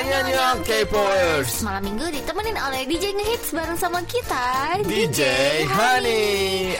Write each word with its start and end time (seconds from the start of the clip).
Annyeong 0.00 0.64
K-popers. 0.64 1.60
Malam 1.60 1.82
minggu 1.84 2.08
ditemenin 2.08 2.56
oleh 2.56 2.88
DJ 2.88 3.12
Ngehits 3.12 3.52
bareng 3.52 3.76
sama 3.76 4.00
kita 4.02 4.80
DJ 4.82 5.20
Hani. 5.68 6.24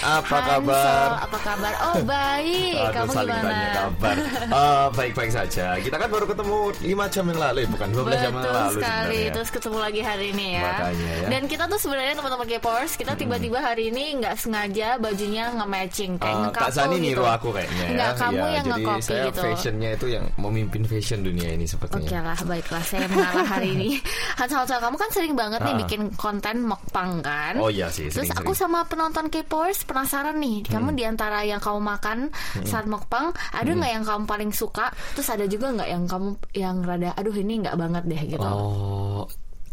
Apa 0.00 0.36
kabar? 0.40 1.28
Apa 1.28 1.38
kabar? 1.38 1.72
Oh 1.84 2.00
baik. 2.08 2.80
Aduh, 2.80 2.94
Kamu 2.96 3.12
saling 3.12 3.28
gimana? 3.30 3.52
tanya 3.52 3.68
kabar. 3.78 4.16
Eh, 4.50 4.86
Baik-baik 4.90 5.30
saja. 5.30 5.76
Kita 5.76 5.96
kan 5.96 6.08
baru 6.08 6.24
ketemu 6.26 6.58
5 6.80 6.80
jam 7.10 7.24
yang 7.26 7.40
lalu 7.40 7.58
ya, 7.60 7.68
Bukan 7.68 7.88
12 7.92 8.08
jam 8.14 8.32
yang 8.32 8.34
Betul 8.34 8.52
lalu 8.52 8.72
sekali. 8.72 8.88
sebenarnya. 8.88 9.30
Terus 9.30 9.50
ketemu 9.50 9.78
lagi 9.78 10.00
hari 10.00 10.26
ini 10.32 10.46
ya. 10.50 10.64
Makanya 10.64 11.12
ya. 11.12 11.26
Dan 11.28 11.42
kita 11.44 11.64
tuh 11.66 11.78
sebenarnya 11.78 12.14
teman-teman 12.14 12.46
K-popers 12.48 12.92
Kita 12.94 13.12
tiba-tiba 13.14 13.58
hari 13.60 13.84
ini 13.86 14.04
nggak 14.16 14.34
sengaja 14.34 14.88
bajunya 14.96 15.44
nge-matching 15.52 16.12
Kayak 16.16 16.24
Eh, 16.26 16.40
nge-couple 16.42 16.62
Kak 16.62 16.72
Sani 16.72 16.96
gitu. 16.96 17.04
niru 17.04 17.24
aku 17.26 17.48
kayaknya 17.52 17.76
ya. 17.78 17.90
Enggak, 17.90 18.12
kamu 18.16 18.36
Ya, 18.40 18.48
yang 18.50 18.64
Jadi 18.64 18.72
nge-copy 18.80 19.02
saya 19.02 19.24
gitu. 19.26 19.40
fashionnya 19.44 19.90
itu 19.92 20.06
yang 20.08 20.24
memimpin 20.34 20.82
fashion 20.82 21.18
dunia 21.20 21.48
ini 21.50 21.62
Oke 21.62 21.70
sepertinya 21.70 22.20
lah, 22.24 22.38
baiklah. 22.42 22.82
Saya 22.82 23.06
mengalah 23.10 23.46
hari 23.46 23.68
ini 23.74 23.90
Hansel 24.38 24.62
Hansel 24.62 24.78
kamu 24.78 24.96
kan 24.96 25.10
sering 25.10 25.34
banget 25.34 25.60
nih 25.60 25.74
Ah. 25.74 25.78
bikin 25.82 26.02
konten 26.14 26.56
mukbang 26.62 27.20
kan 27.20 27.54
Oh 27.56 27.68
iya 27.68 27.86
sih 27.88 28.08
Terus 28.08 28.30
aku 28.30 28.52
sama 28.52 28.82
penonton 28.84 29.26
K-popers 29.26 29.84
penasaran 29.84 30.36
nih, 30.36 30.62
Hmm. 30.64 30.70
kamu 30.72 30.88
di 30.94 31.04
antara 31.04 31.42
yang 31.42 31.58
kamu 31.58 31.78
makan 31.78 32.18
saat 32.62 32.84
mukbang, 32.84 33.28
ada 33.50 33.66
nggak 33.68 33.92
yang 33.92 34.04
kamu 34.04 34.24
paling 34.24 34.50
suka? 34.50 34.88
Terus 35.12 35.28
ada 35.28 35.44
juga 35.44 35.70
nggak 35.70 35.88
yang 35.88 36.04
kamu 36.04 36.28
yang 36.54 36.76
rada, 36.80 37.10
aduh 37.12 37.32
ini 37.32 37.60
nggak 37.60 37.76
banget 37.76 38.02
deh 38.06 38.22
gitu. 38.28 38.44
Oh, 38.44 39.24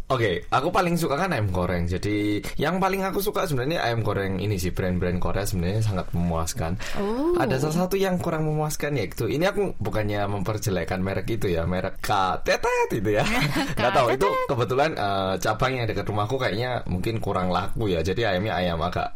Oke, 0.07 0.39
aku 0.47 0.71
paling 0.71 0.95
suka 0.95 1.19
kan 1.19 1.35
ayam 1.35 1.51
goreng. 1.51 1.83
Jadi 1.83 2.39
yang 2.55 2.79
paling 2.79 3.03
aku 3.03 3.19
suka 3.19 3.43
sebenarnya 3.43 3.83
ayam 3.83 3.99
goreng 3.99 4.39
ini 4.39 4.55
sih 4.55 4.71
brand-brand 4.71 5.19
Korea 5.19 5.43
sebenarnya 5.43 5.83
sangat 5.83 6.07
memuaskan. 6.15 6.79
Oh. 6.95 7.35
Ada 7.35 7.59
salah 7.59 7.83
satu 7.83 7.99
yang 7.99 8.15
kurang 8.15 8.47
memuaskan 8.47 8.95
yaitu 8.95 9.27
ini 9.27 9.43
aku 9.43 9.75
bukannya 9.75 10.23
memperjelekkan 10.31 11.03
merek 11.03 11.27
itu 11.35 11.51
ya, 11.51 11.67
merek 11.67 11.99
Katetet 11.99 13.03
itu 13.03 13.19
ya. 13.19 13.27
Gak 13.83 13.91
tahu 13.91 14.15
itu 14.15 14.27
kebetulan 14.47 14.95
eh, 14.95 15.33
cabang 15.43 15.75
yang 15.75 15.85
dekat 15.91 16.07
rumahku 16.07 16.39
kayaknya 16.39 16.87
mungkin 16.87 17.19
kurang 17.19 17.51
laku 17.51 17.91
ya. 17.91 17.99
Jadi 17.99 18.23
ayamnya 18.23 18.55
ayam 18.63 18.79
agak 18.79 19.11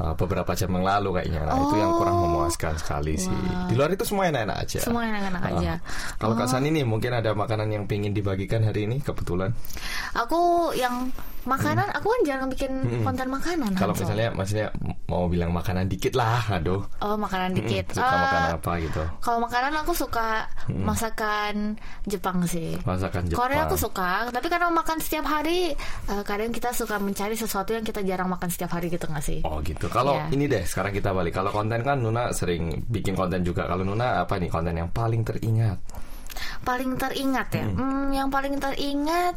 eh, 0.00 0.14
beberapa 0.16 0.56
jam 0.56 0.72
yang 0.72 0.88
lalu 0.88 1.20
kayaknya. 1.20 1.52
Nah, 1.52 1.56
itu 1.68 1.76
yang 1.76 1.92
kurang 2.00 2.16
Oh. 2.16 2.24
memuaskan 2.24 2.80
sekali 2.80 3.12
sih. 3.14 3.36
Di 3.68 3.76
luar 3.76 3.92
itu 3.92 4.08
semua 4.08 4.32
enak-enak 4.32 4.56
aja. 4.56 4.80
Semua 4.88 5.04
enak-enak 5.04 5.42
Ah. 5.44 5.50
aja. 5.52 5.72
Kalau 6.16 6.32
Kak 6.32 6.48
Oh. 6.48 6.52
Sani 6.56 6.72
nih 6.72 6.88
mungkin 6.88 7.12
ada 7.12 7.36
makanan 7.36 7.68
yang 7.68 7.84
pingin 7.84 8.16
dibagikan 8.16 8.64
hari 8.64 8.88
ini 8.88 9.04
kebetulan. 9.04 9.52
Aku 10.16 10.29
yang 10.72 11.08
makanan, 11.40 11.88
aku 11.96 12.06
kan 12.06 12.20
jarang 12.22 12.48
bikin 12.52 12.68
konten 13.00 13.26
makanan. 13.26 13.72
Kalau 13.72 13.96
misalnya 13.96 14.28
maksudnya 14.30 14.68
mau 15.08 15.24
bilang 15.24 15.50
makanan 15.50 15.88
dikit 15.88 16.12
lah, 16.12 16.44
aduh. 16.52 16.84
Oh 17.00 17.16
makanan 17.16 17.56
dikit. 17.56 17.96
Suka 17.96 18.04
Eh, 18.06 18.20
makan 18.20 18.42
apa 18.60 18.72
gitu? 18.78 19.02
Kalau 19.18 19.38
makanan 19.40 19.72
aku 19.80 19.92
suka 19.96 20.44
masakan 20.68 21.80
Jepang 22.04 22.44
sih. 22.44 22.76
Masakan 22.84 23.24
Jepang. 23.24 23.40
Korea 23.40 23.64
aku 23.64 23.76
suka, 23.76 24.28
tapi 24.28 24.46
karena 24.46 24.68
makan 24.68 25.00
setiap 25.00 25.24
hari, 25.24 25.72
eh, 26.06 26.22
kadang 26.22 26.52
kita 26.52 26.70
suka 26.70 27.00
mencari 27.00 27.32
sesuatu 27.32 27.72
yang 27.72 27.82
kita 27.82 28.04
jarang 28.04 28.28
makan 28.28 28.52
setiap 28.52 28.76
hari 28.76 28.92
gitu 28.92 29.08
nggak 29.08 29.24
sih? 29.24 29.40
Oh 29.42 29.64
gitu. 29.64 29.88
Kalau 29.88 30.20
Iya. 30.20 30.36
ini 30.36 30.44
deh, 30.44 30.62
sekarang 30.62 30.92
kita 30.92 31.10
balik. 31.10 31.32
Kalau 31.32 31.48
konten 31.50 31.80
kan 31.80 31.96
Nuna 31.98 32.30
sering 32.30 32.84
bikin 32.86 33.16
konten 33.16 33.40
juga. 33.40 33.64
Kalau 33.64 33.80
Nuna 33.80 34.22
apa 34.22 34.36
nih 34.36 34.52
konten 34.52 34.76
yang 34.76 34.92
paling 34.92 35.24
teringat? 35.24 35.80
Paling 36.60 36.94
teringat 36.94 37.48
ya, 37.52 37.64
Hmm, 37.64 38.12
yang 38.12 38.28
paling 38.28 38.56
teringat 38.56 39.34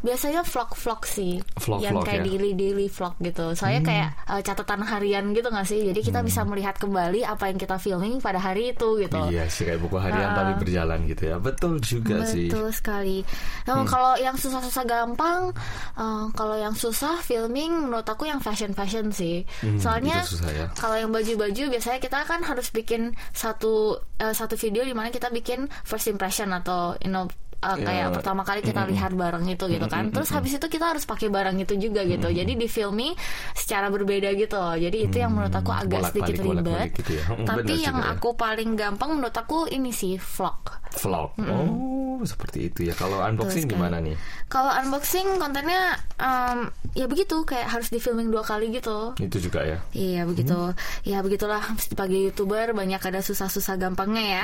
biasanya 0.00 0.42
vlog-vlog 0.42 1.00
sih, 1.04 1.40
Vlog-vlog 1.56 1.80
yang 1.80 1.94
kayak 2.00 2.20
ya? 2.20 2.26
daily 2.26 2.50
daily 2.52 2.86
vlog 2.88 3.14
gitu. 3.20 3.52
Soalnya 3.52 3.82
kayak 3.84 4.08
eh, 4.28 4.42
catatan 4.42 4.80
harian 4.82 5.24
gitu 5.32 5.48
nggak 5.48 5.68
sih? 5.68 5.80
Jadi 5.92 6.00
kita 6.00 6.20
bisa 6.20 6.40
melihat 6.42 6.76
kembali 6.76 7.20
apa 7.22 7.48
yang 7.48 7.58
kita 7.58 7.76
filming 7.76 8.18
pada 8.18 8.40
hari 8.40 8.72
itu 8.72 8.96
gitu. 8.98 9.20
Iya 9.28 9.44
sih 9.46 9.64
kayak 9.64 9.80
buku 9.80 9.96
harian 9.96 10.32
Ah. 10.32 10.36
tapi 10.36 10.52
berjalan 10.60 10.98
gitu 11.04 11.22
ya. 11.28 11.36
Betul 11.36 11.78
juga 11.80 12.24
sih. 12.24 12.48
Hmm. 12.48 12.52
Betul 12.52 12.68
sekali. 12.72 13.18
Nah, 13.64 13.82
Kalau 13.84 14.14
yang 14.16 14.36
susah-susah 14.36 14.84
gampang, 14.84 15.50
eh, 15.94 16.24
kalau 16.32 16.56
yang 16.56 16.72
susah 16.72 17.20
filming 17.20 17.88
menurut 17.88 18.06
aku 18.06 18.24
yang 18.24 18.38
fashion-fashion 18.38 19.10
sih. 19.10 19.42
Hmm, 19.60 19.76
Soalnya 19.78 20.22
ya. 20.48 20.66
kalau 20.74 20.96
yang 20.96 21.10
baju-baju 21.10 21.70
biasanya 21.70 21.98
kita 21.98 22.24
kan 22.24 22.40
harus 22.40 22.70
bikin 22.70 23.12
satu 23.30 23.98
eh, 24.16 24.32
satu 24.32 24.54
video 24.54 24.82
di 24.82 24.94
mana 24.94 25.08
kita 25.08 25.28
bikin 25.28 25.68
first 25.82 26.06
impression 26.06 26.50
atau 26.50 26.94
you 27.00 27.08
know 27.08 27.26
eh, 27.60 27.76
kayak 27.78 28.06
Ya. 28.08 28.12
pertama 28.12 28.42
kali 28.42 28.60
kita 28.60 28.82
lihat 28.84 29.12
barang 29.12 29.44
itu 29.44 29.64
gitu 29.66 29.86
kan. 29.86 30.08
Terus 30.08 30.28
habis 30.30 30.56
itu 30.56 30.66
kita 30.66 30.92
harus 30.92 31.04
pakai 31.04 31.28
barang 31.28 31.56
itu 31.56 31.76
juga 31.76 32.02
gitu. 32.02 32.28
Jadi 32.28 32.52
di 32.54 32.66
filming 32.66 33.12
secara 33.52 33.88
berbeda 33.88 34.32
gitu. 34.32 34.56
Jadi 34.56 34.96
itu 35.04 35.16
yang 35.16 35.32
menurut 35.32 35.52
aku 35.52 35.70
agak 35.70 36.00
bolak-balik, 36.00 36.10
sedikit 36.10 36.34
ribet. 36.36 36.48
bolak-balik 36.48 36.92
gitu 36.98 37.10
ya. 37.14 37.24
Hmm, 37.28 37.46
Tapi 37.46 37.72
yang 37.78 37.96
juga 37.96 38.08
ya. 38.08 38.14
aku 38.16 38.28
paling 38.34 38.70
gampang 38.74 39.10
menurut 39.12 39.36
aku 39.36 39.58
ini 39.68 39.90
sih 39.90 40.16
vlog. 40.16 40.60
Vlog. 40.90 41.30
Oh, 41.38 42.18
seperti 42.24 42.66
itu 42.66 42.80
ya. 42.82 42.94
Kalau 42.96 43.22
unboxing 43.22 43.62
sekali. 43.64 43.78
gimana 43.78 44.02
nih? 44.02 44.16
Kalau 44.48 44.74
unboxing 44.74 45.38
kontennya 45.38 45.94
em, 46.18 46.66
ya 46.92 47.06
begitu 47.06 47.44
kayak 47.44 47.70
harus 47.70 47.88
di 47.88 48.02
filming 48.02 48.26
dua 48.28 48.42
kali 48.42 48.74
gitu. 48.74 49.14
Itu 49.14 49.38
juga 49.38 49.62
ya. 49.62 49.78
Iya 49.92 50.26
begitu. 50.26 50.74
Ya 51.06 51.22
begitulah 51.22 51.62
sebagai 51.78 52.18
youtuber 52.18 52.74
banyak 52.74 52.98
ada 52.98 53.20
susah-susah 53.20 53.78
gampangnya 53.78 54.24
ya. 54.26 54.42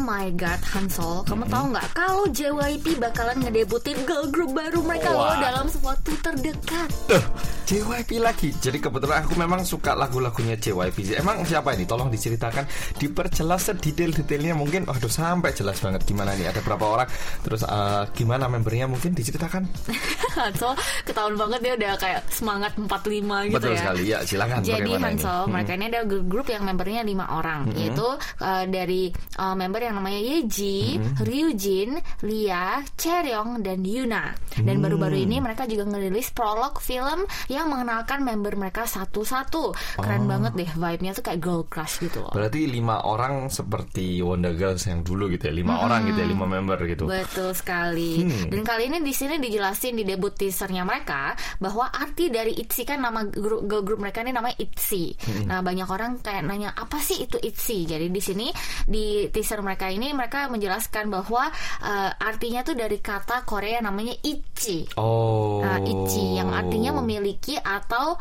My 0.00 0.32
god 0.32 0.60
Hansol, 0.64 1.20
kamu 1.28 1.44
tahu 1.52 1.64
nggak 1.76 1.86
kalau 1.92 2.24
JYP 2.32 2.96
bakalan 2.96 3.36
ngedebutin 3.44 4.00
girl 4.08 4.24
group 4.32 4.56
baru 4.56 4.80
mereka 4.80 5.12
loh 5.12 5.28
Wah. 5.28 5.36
dalam 5.36 5.68
waktu 5.84 6.12
terdekat. 6.24 6.88
Tuh, 7.04 7.24
JYP 7.70 8.18
lagi. 8.18 8.50
Jadi 8.50 8.82
kebetulan 8.82 9.22
aku 9.22 9.38
memang 9.38 9.62
suka 9.62 9.94
lagu-lagunya 9.94 10.58
JYP. 10.58 11.14
Emang 11.14 11.46
siapa 11.46 11.70
ini? 11.78 11.86
Tolong 11.86 12.10
diceritakan, 12.10 12.66
diperjelas 12.98 13.70
sedetail-detailnya 13.70 14.58
mungkin. 14.58 14.90
Aduh, 14.90 15.06
sampai 15.06 15.54
jelas 15.54 15.78
banget 15.78 16.02
gimana 16.02 16.34
nih. 16.34 16.50
Ada 16.50 16.66
berapa 16.66 16.82
orang? 16.82 17.06
Terus 17.46 17.62
eh, 17.62 18.02
gimana 18.18 18.50
membernya 18.50 18.90
mungkin 18.90 19.14
diceritakan? 19.14 19.70
Hansol 20.40 20.74
ketahuan 21.06 21.38
banget 21.38 21.60
dia 21.62 21.72
udah 21.78 21.92
kayak 21.94 22.20
semangat 22.30 22.72
45 22.74 22.90
gitu 22.90 23.54
Betul 23.54 23.70
ya. 23.70 23.78
sekali. 23.78 24.02
Ya, 24.02 24.18
silakan. 24.26 24.58
Jadi 24.66 24.74
bagaimana 24.74 24.98
ini? 24.98 25.04
Hansol, 25.06 25.42
mereka 25.46 25.70
ini 25.78 25.84
ada 25.94 26.00
grup 26.06 26.46
yang 26.50 26.62
membernya 26.66 27.02
lima 27.06 27.26
orang, 27.38 27.70
yaitu 27.78 28.08
uh, 28.42 28.64
dari 28.66 29.14
uh, 29.38 29.54
member 29.54 29.78
yang 29.78 29.94
namanya 29.94 30.18
Yeji, 30.18 30.98
Ryujin, 31.22 32.02
Lia, 32.26 32.82
Chaeryeong, 32.98 33.62
dan 33.62 33.78
Yuna. 33.86 34.34
Dan 34.58 34.82
baru-baru 34.82 35.22
ini 35.22 35.38
mereka 35.38 35.70
juga 35.70 35.86
ngerilis 35.86 36.34
prolog 36.34 36.82
film 36.82 37.22
yang 37.46 37.59
mengenalkan 37.66 38.22
member 38.22 38.54
mereka 38.56 38.84
satu-satu. 38.86 39.96
Keren 40.00 40.24
banget 40.28 40.52
deh, 40.56 40.70
vibe-nya 40.70 41.12
tuh 41.16 41.24
kayak 41.24 41.40
girl 41.40 41.62
crush 41.66 42.04
gitu 42.04 42.24
loh. 42.24 42.32
Berarti 42.32 42.68
lima 42.68 43.04
orang 43.04 43.48
seperti 43.50 44.20
Wonder 44.20 44.54
Girls 44.54 44.84
yang 44.86 45.02
dulu 45.02 45.32
gitu 45.32 45.50
ya. 45.50 45.54
Lima 45.54 45.82
orang 45.82 46.08
gitu 46.08 46.18
ya, 46.22 46.28
lima 46.28 46.46
member 46.46 46.78
gitu. 46.86 47.04
Betul 47.08 47.52
sekali. 47.56 48.22
Hmm. 48.24 48.52
Dan 48.52 48.62
kali 48.62 48.92
ini 48.92 48.98
di 49.02 49.12
sini 49.12 49.36
dijelasin 49.40 49.96
di 49.98 50.04
debut 50.06 50.32
teasernya 50.32 50.86
mereka 50.86 51.34
bahwa 51.58 51.90
arti 51.90 52.30
dari 52.30 52.54
ITZY 52.56 52.82
kan 52.86 52.98
nama 53.02 53.26
grup 53.26 53.66
girl 53.66 53.82
group 53.82 54.00
mereka 54.00 54.22
ini 54.22 54.32
namanya 54.32 54.56
ITZY. 54.60 55.04
Hmm. 55.18 55.44
Nah, 55.50 55.60
banyak 55.64 55.88
orang 55.88 56.20
kayak 56.22 56.42
nanya 56.46 56.70
apa 56.76 57.00
sih 57.02 57.24
itu 57.24 57.40
ITZY. 57.40 57.78
Jadi 57.96 58.06
di 58.12 58.22
sini 58.22 58.46
di 58.86 59.26
teaser 59.32 59.64
mereka 59.64 59.88
ini 59.90 60.12
mereka 60.12 60.46
menjelaskan 60.52 61.10
bahwa 61.10 61.48
eh, 61.82 62.10
artinya 62.14 62.60
tuh 62.62 62.76
dari 62.76 62.98
kata 63.00 63.42
Korea 63.42 63.82
namanya 63.82 64.14
ichi. 64.20 64.86
Oh. 65.00 65.58
Nah, 65.64 65.80
ichi 65.82 66.36
yang 66.36 66.52
artinya 66.52 67.00
memiliki 67.02 67.49
atau 67.58 68.14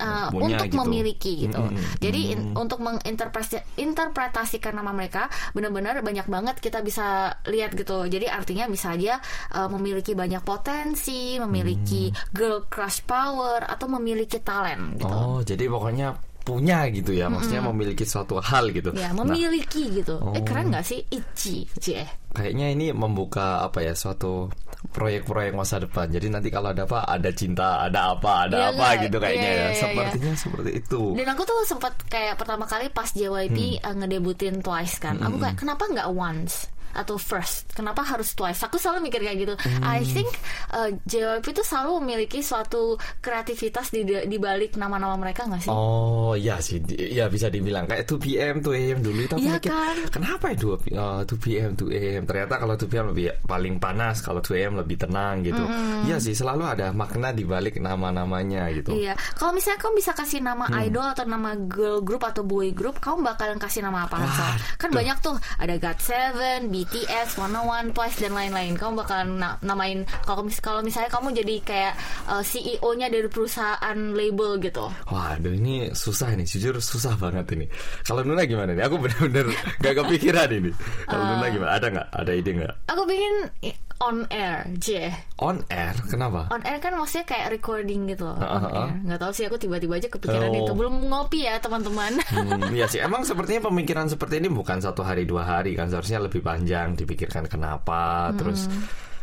uh, 0.00 0.28
Punya 0.28 0.58
untuk 0.60 0.68
gitu. 0.68 0.78
memiliki 0.84 1.32
gitu. 1.48 1.62
Mm-mm. 1.62 2.00
Jadi 2.02 2.20
in- 2.34 2.52
untuk 2.58 2.82
menginterpretasikan 2.82 4.74
nama 4.74 4.90
mereka 4.90 5.30
benar-benar 5.54 6.02
banyak 6.02 6.26
banget 6.26 6.56
kita 6.60 6.82
bisa 6.82 7.38
lihat 7.48 7.72
gitu. 7.78 8.04
Jadi 8.08 8.26
artinya 8.26 8.66
bisa 8.66 8.92
aja 8.92 9.22
uh, 9.54 9.68
memiliki 9.70 10.12
banyak 10.18 10.42
potensi, 10.42 11.38
memiliki 11.38 12.10
girl 12.34 12.66
crush 12.66 13.06
power 13.06 13.64
atau 13.64 13.86
memiliki 13.86 14.42
talent 14.42 14.98
gitu. 14.98 15.14
Oh, 15.14 15.40
jadi 15.40 15.64
pokoknya 15.70 16.33
punya 16.44 16.86
gitu 16.88 17.10
ya. 17.10 17.26
Maksudnya 17.26 17.64
memiliki 17.64 18.04
suatu 18.04 18.36
hal 18.38 18.68
gitu. 18.70 18.92
Ya, 18.92 19.08
Nah, 19.10 19.24
memiliki 19.24 19.88
gitu. 19.90 20.20
Eh 20.30 20.38
Oh. 20.38 20.44
keren 20.44 20.68
gak 20.68 20.84
sih? 20.84 21.00
Ichi, 21.08 21.64
Cie. 21.74 22.04
Kayaknya 22.30 22.66
ini 22.70 22.86
membuka 22.90 23.62
apa 23.62 23.80
ya 23.80 23.94
suatu 23.94 24.52
proyek-proyek 24.84 25.52
masa 25.52 25.78
depan. 25.78 26.06
Jadi 26.06 26.28
nanti 26.28 26.48
kalau 26.48 26.70
ada 26.70 26.84
apa, 26.84 27.00
ada 27.02 27.30
cinta, 27.30 27.80
ada 27.80 28.12
apa, 28.12 28.44
ada 28.44 28.56
Iya 28.58 28.68
apa 28.70 28.84
nggak? 28.86 29.02
gitu 29.02 29.16
kayaknya 29.16 29.40
Iya, 29.40 29.48
ya. 29.48 29.56
iya, 29.56 29.70
iya. 29.70 29.80
Sepertinya 29.80 30.32
seperti 30.36 30.70
itu. 30.76 31.02
Dan 31.16 31.28
aku 31.30 31.42
tuh 31.42 31.58
sempat 31.64 31.92
kayak 32.04 32.34
pertama 32.36 32.64
kali 32.64 32.86
pas 32.90 33.08
JYP 33.08 33.58
Hmm. 33.74 33.80
uh, 33.80 33.94
ngedebutin 33.96 34.60
Twice 34.60 34.96
kan. 34.98 35.16
Aku 35.18 35.38
kayak 35.38 35.56
kenapa 35.56 35.88
nggak 35.88 36.08
Once? 36.10 36.68
Atau 36.94 37.18
first? 37.18 37.74
Kenapa 37.74 38.00
harus 38.00 38.32
twice? 38.32 38.62
Aku 38.62 38.78
selalu 38.78 39.10
mikir 39.10 39.20
kayak 39.20 39.38
gitu. 39.38 39.54
Hmm. 39.58 39.82
I 39.84 40.00
think 40.02 40.30
uh, 40.70 40.88
JYP 41.04 41.46
itu 41.50 41.62
selalu 41.62 41.98
memiliki 42.00 42.40
suatu 42.40 42.94
kreativitas 43.18 43.90
di 43.90 44.02
di 44.06 44.38
balik 44.38 44.78
nama-nama 44.78 45.18
mereka 45.18 45.44
nggak 45.44 45.66
sih? 45.66 45.70
Oh 45.70 46.32
iya 46.34 46.62
sih, 46.62 46.78
ya 46.88 47.26
bisa 47.26 47.50
dibilang 47.50 47.84
kayak 47.84 48.06
2 48.06 48.16
PM 48.20 48.54
2 48.62 48.70
AM 48.74 48.98
dulu 49.02 49.18
itu 49.20 49.34
aku 49.34 49.42
mikir, 49.42 49.70
kan? 49.70 49.96
kenapa 50.10 50.44
ya 50.50 50.56
2 50.56 50.94
uh, 50.94 51.22
2 51.26 51.44
PM 51.44 51.70
2 51.74 51.90
AM 51.90 52.22
ternyata 52.24 52.54
kalau 52.56 52.74
2 52.78 52.86
PM 52.86 53.06
lebih 53.10 53.26
paling 53.42 53.74
panas, 53.76 54.22
kalau 54.22 54.38
2 54.38 54.54
AM 54.54 54.74
lebih 54.78 54.96
tenang 54.96 55.42
gitu. 55.42 55.64
Iya 56.06 56.16
sih, 56.22 56.32
selalu 56.32 56.62
ada 56.64 56.94
makna 56.94 57.34
di 57.34 57.42
balik 57.42 57.76
nama-namanya 57.76 58.70
gitu. 58.70 58.94
Iya, 58.94 59.16
kalau 59.34 59.50
misalnya 59.52 59.80
kamu 59.80 59.94
bisa 59.98 60.12
kasih 60.14 60.40
nama 60.40 60.64
Hmm. 60.64 60.80
idol 60.86 61.06
atau 61.06 61.24
nama 61.24 61.50
girl 61.56 62.00
group 62.00 62.24
atau 62.24 62.40
boy 62.40 62.70
group, 62.70 62.98
kamu 62.98 63.20
bakalan 63.20 63.58
kasih 63.58 63.84
nama 63.84 64.04
apa? 64.04 64.16
Hansol? 64.16 64.52
Kan 64.76 64.90
banyak 64.90 65.16
tuh, 65.20 65.36
ada 65.56 65.74
GOT7, 65.76 66.66
BTS, 66.84 67.40
101, 67.40 67.90
Twice 67.90 68.20
dan 68.20 68.32
lain-lain. 68.32 68.76
Kamu 68.76 68.92
bakalan 68.94 69.40
na- 69.40 69.56
namain 69.60 70.04
kalau 70.22 70.44
mis- 70.44 70.60
kalau 70.60 70.84
misalnya 70.84 71.08
kamu 71.08 71.32
jadi 71.34 71.54
kayak 71.60 71.94
uh, 72.26 72.44
CEO-nya 72.44 73.08
dari 73.08 73.24
perusahaan 73.24 73.96
label 74.12 74.60
gitu. 74.60 74.84
Waduh 75.08 75.48
ini 75.50 75.88
susah 75.90 76.36
nih, 76.36 76.44
jujur 76.44 76.76
susah 76.76 77.16
banget 77.16 77.48
ini. 77.56 77.66
Kalau 78.04 78.20
Nuna 78.20 78.44
gimana 78.44 78.76
nih? 78.76 78.84
Aku 78.84 79.00
bener-bener 79.00 79.48
gak 79.82 79.96
kepikiran 79.96 80.52
ini. 80.52 80.70
Kalau 81.06 81.24
Nuna 81.24 81.46
gimana? 81.48 81.70
Ada 81.72 81.86
nggak? 81.88 82.08
Ada 82.12 82.32
ide 82.34 82.50
nggak? 82.52 82.74
Aku 82.86 83.02
bikin 83.04 83.34
i- 83.64 83.78
on 84.00 84.26
air, 84.28 84.66
J. 84.74 85.12
On 85.38 85.60
air? 85.68 85.94
Kenapa? 86.06 86.50
On 86.50 86.62
air 86.62 86.78
kan 86.78 86.94
maksudnya 86.94 87.24
kayak 87.24 87.52
recording 87.52 88.08
gitu 88.08 88.26
loh. 88.26 88.38
Ah, 88.38 88.58
ah. 88.58 88.86
air. 88.90 88.98
Nggak 89.04 89.20
tahu 89.20 89.32
sih 89.32 89.44
aku 89.46 89.56
tiba-tiba 89.56 89.94
aja 89.96 90.08
kepikiran 90.08 90.50
Oh. 90.50 90.58
itu. 90.58 90.72
Belum 90.74 90.94
ngopi 91.06 91.46
ya 91.46 91.58
teman-teman. 91.58 92.18
Hmm, 92.34 92.74
iya 92.74 92.84
sih. 92.84 92.98
Emang 92.98 93.22
sepertinya 93.22 93.70
pemikiran 93.70 94.10
seperti 94.10 94.42
ini 94.42 94.50
bukan 94.50 94.82
satu 94.82 95.06
hari 95.06 95.22
dua 95.24 95.46
hari 95.46 95.72
kan 95.72 95.86
seharusnya 95.86 96.18
lebih 96.18 96.42
panjang 96.42 96.98
dipikirkan 96.98 97.46
kenapa. 97.46 98.34
Terus 98.34 98.66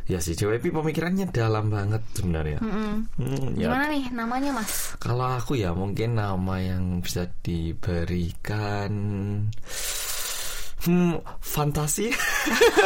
ya 0.08 0.18
sih 0.18 0.34
JYP 0.34 0.72
pemikirannya 0.72 1.30
dalam 1.30 1.68
banget 1.70 2.02
sebenarnya. 2.16 2.60
Hmm, 2.64 3.06
ya. 3.60 3.68
Gimana 3.70 3.86
nih 3.92 4.06
namanya 4.12 4.52
Mas? 4.58 4.96
Kalau 4.98 5.28
aku 5.28 5.60
ya 5.60 5.76
mungkin 5.76 6.16
nama 6.16 6.56
yang 6.58 7.04
bisa 7.04 7.28
diberikan 7.44 8.92
Hmm, 10.81 11.19
fantasi 11.41 12.13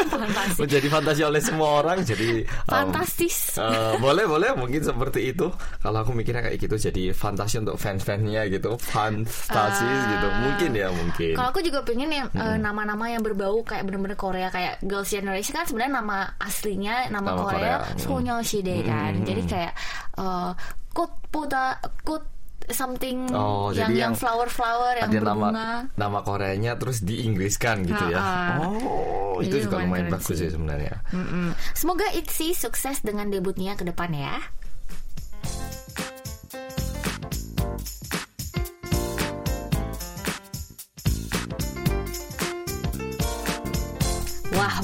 Fantasi. 0.09 0.57
menjadi 0.63 0.89
fantasi 0.89 1.23
oleh 1.27 1.43
semua 1.43 1.83
orang 1.83 2.01
jadi 2.01 2.47
um, 2.65 2.89
Fantastis. 2.89 3.59
Eh, 3.59 3.95
boleh 3.99 4.25
boleh 4.25 4.57
mungkin 4.57 4.81
seperti 4.81 5.35
itu 5.35 5.51
kalau 5.83 6.01
aku 6.01 6.15
mikirnya 6.15 6.41
kayak 6.41 6.57
gitu 6.57 6.81
jadi 6.81 7.13
fantasi 7.13 7.61
untuk 7.61 7.77
fans-fansnya 7.77 8.49
gitu 8.49 8.79
fantasi 8.81 9.85
gitu 9.85 10.27
mungkin 10.41 10.71
ya 10.73 10.89
mungkin 10.89 11.35
Kalau 11.35 11.49
aku 11.51 11.61
juga 11.61 11.83
pengen 11.85 12.09
yang 12.09 12.29
eh, 12.33 12.57
nama-nama 12.57 13.11
yang 13.11 13.21
berbau 13.21 13.61
kayak 13.61 13.85
bener-bener 13.85 14.17
Korea 14.17 14.49
kayak 14.49 14.81
Girls' 14.81 15.11
Generation 15.11 15.53
kan 15.53 15.67
sebenarnya 15.69 16.01
nama 16.01 16.19
aslinya 16.39 17.11
nama, 17.11 17.35
Nama 17.35 17.41
Korea, 17.43 17.75
Korea. 17.85 17.99
Sonyeoside 18.01 18.77
kan. 18.87 19.13
Hmm. 19.21 19.27
Jadi 19.27 19.43
kayak 19.45 19.73
eh 20.17 20.51
꽃보다 20.91 21.79
꽃 22.03 22.34
something 22.68 23.30
Oh, 23.30 23.70
yang 23.70 23.90
yang 23.90 23.94
yang 23.94 24.14
flower-flower 24.14 24.98
yang 24.98 25.08
ada 25.08 25.20
nama 25.20 25.48
berbunga. 25.48 25.70
nama 25.94 26.20
Koreanya 26.20 26.72
terus 26.76 27.00
diinggriskan 27.00 27.84
gitu 27.84 28.04
ya 28.08 28.20
oh 28.58 29.38
Jadi 29.38 29.46
itu 29.46 29.56
juga 29.64 29.82
lumayan 29.82 30.08
bagus 30.08 30.32
sih. 30.32 30.38
sih 30.40 30.50
sebenarnya 30.50 31.04
Mm-mm. 31.10 31.52
Semoga 31.74 32.08
ITZY 32.10 32.56
sukses 32.56 33.02
dengan 33.02 33.28
debutnya 33.28 33.74
ke 33.74 33.84
depan 33.84 34.10
ya. 34.10 34.40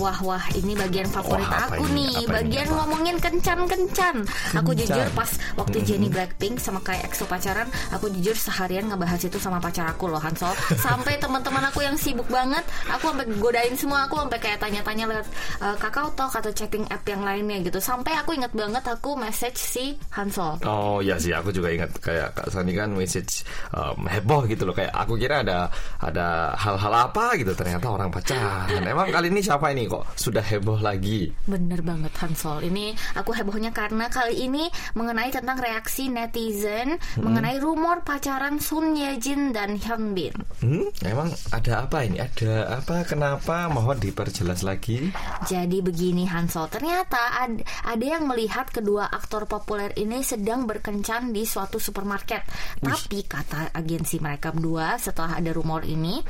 Wah 0.01 0.17
wah 0.25 0.41
ini 0.57 0.73
bagian 0.73 1.05
favorit 1.05 1.45
Wah, 1.45 1.69
aku 1.69 1.85
ini? 1.93 2.09
nih. 2.09 2.09
Apa 2.09 2.25
ini? 2.25 2.33
bagian 2.33 2.67
Apa? 2.73 2.75
ngomongin 2.81 3.15
kencan-kencan. 3.21 4.15
Aku 4.57 4.73
jujur 4.73 5.05
pas 5.13 5.29
waktu 5.53 5.77
Jennie 5.85 6.09
Blackpink 6.09 6.57
sama 6.57 6.81
kayak 6.81 7.13
EXO 7.13 7.29
pacaran 7.29 7.69
aku 7.93 8.09
jujur 8.17 8.33
seharian 8.33 8.89
ngebahas 8.89 9.21
itu 9.21 9.37
sama 9.37 9.61
pacar 9.61 9.85
aku 9.93 10.09
loh 10.09 10.17
Hansol 10.17 10.57
sampai 10.85 11.21
teman-teman 11.21 11.69
aku 11.69 11.85
yang 11.85 11.93
sibuk 11.93 12.25
banget 12.33 12.65
aku 12.89 13.13
sampai 13.13 13.29
godain 13.37 13.77
semua. 13.77 14.09
Aku 14.09 14.17
sampai 14.17 14.41
kayak 14.41 14.57
tanya-tanya 14.57 15.05
lewat 15.05 15.27
uh, 15.61 15.77
Kakao 15.77 16.09
Talk 16.17 16.33
atau 16.33 16.49
chatting 16.49 16.89
app 16.89 17.05
yang 17.05 17.21
lainnya 17.21 17.61
gitu. 17.61 17.77
Sampai 17.77 18.17
aku 18.17 18.33
inget 18.33 18.49
banget 18.57 18.81
aku 18.89 19.13
message 19.13 19.61
si 19.61 19.93
Hansol 20.09 20.57
Oh 20.65 21.03
iya 21.03 21.19
sih, 21.21 21.35
aku 21.35 21.53
juga 21.53 21.69
ingat 21.69 21.91
kayak 22.01 22.33
Kak 22.33 22.47
Sani 22.49 22.73
kan 22.73 22.89
message 22.95 23.45
um, 23.75 24.07
heboh 24.09 24.47
gitu 24.49 24.65
loh. 24.65 24.73
Kayak 24.73 24.95
aku 24.95 25.13
kira 25.19 25.45
ada 25.45 25.69
ada 25.99 26.57
hal-hal 26.57 27.11
apa 27.11 27.35
gitu, 27.37 27.51
ternyata 27.53 27.91
orang 27.91 28.09
pacaran. 28.09 28.81
Emang 28.81 29.11
kali 29.11 29.27
ini 29.27 29.43
siapa 29.43 29.69
ini 29.75 29.90
kok 29.91 30.07
sudah 30.15 30.39
heboh 30.41 30.79
lagi? 30.79 31.27
Bener 31.43 31.81
banget 31.81 32.15
Hansol 32.15 32.63
Ini 32.63 32.95
aku 33.13 33.33
hebohnya 33.33 33.69
karena 33.69 34.07
kali 34.07 34.39
ini 34.41 34.65
Mengenai 34.93 35.27
tentang 35.29 35.59
reaksi 35.59 36.07
netizen 36.07 36.95
Mengenai 37.17 37.59
rumor 37.59 37.99
pacaran 38.01 38.55
Sun 38.57 38.95
Ye 38.95 39.17
Jin 39.17 39.51
dan 39.51 39.75
Hyun 39.75 40.15
Bin 40.15 40.31
Hmm, 40.61 40.87
emang 41.01 41.27
ada 41.49 41.83
apa 41.83 42.05
ini? 42.05 42.17
Ada 42.17 42.77
apa? 42.77 43.01
Kenapa? 43.03 43.65
Mohon 43.67 43.97
diperjelas 43.99 44.61
lagi. 44.61 45.09
Jadi 45.43 45.81
begini 45.81 46.23
Hansol 46.23 46.69
Ternyata 46.69 47.17
ad- 47.35 47.59
ada 47.83 48.05
yang 48.05 48.23
melihat 48.23 48.69
kedua 48.69 49.09
aktor 49.09 49.43
populer 49.43 49.91
ini 49.95 50.21
Sedang 50.21 50.63
berkencan 50.63 51.29
di 51.29 51.43
suatu 51.43 51.75
supermarket 51.75 52.45
Tapi 52.77 53.25
kata 53.25 53.73
agensi 53.73 54.21
mereka 54.21 54.53
berdua 54.53 54.95
Setelah 54.95 55.41
ada 55.41 55.49
rumor 55.49 55.81
ini 55.81 56.21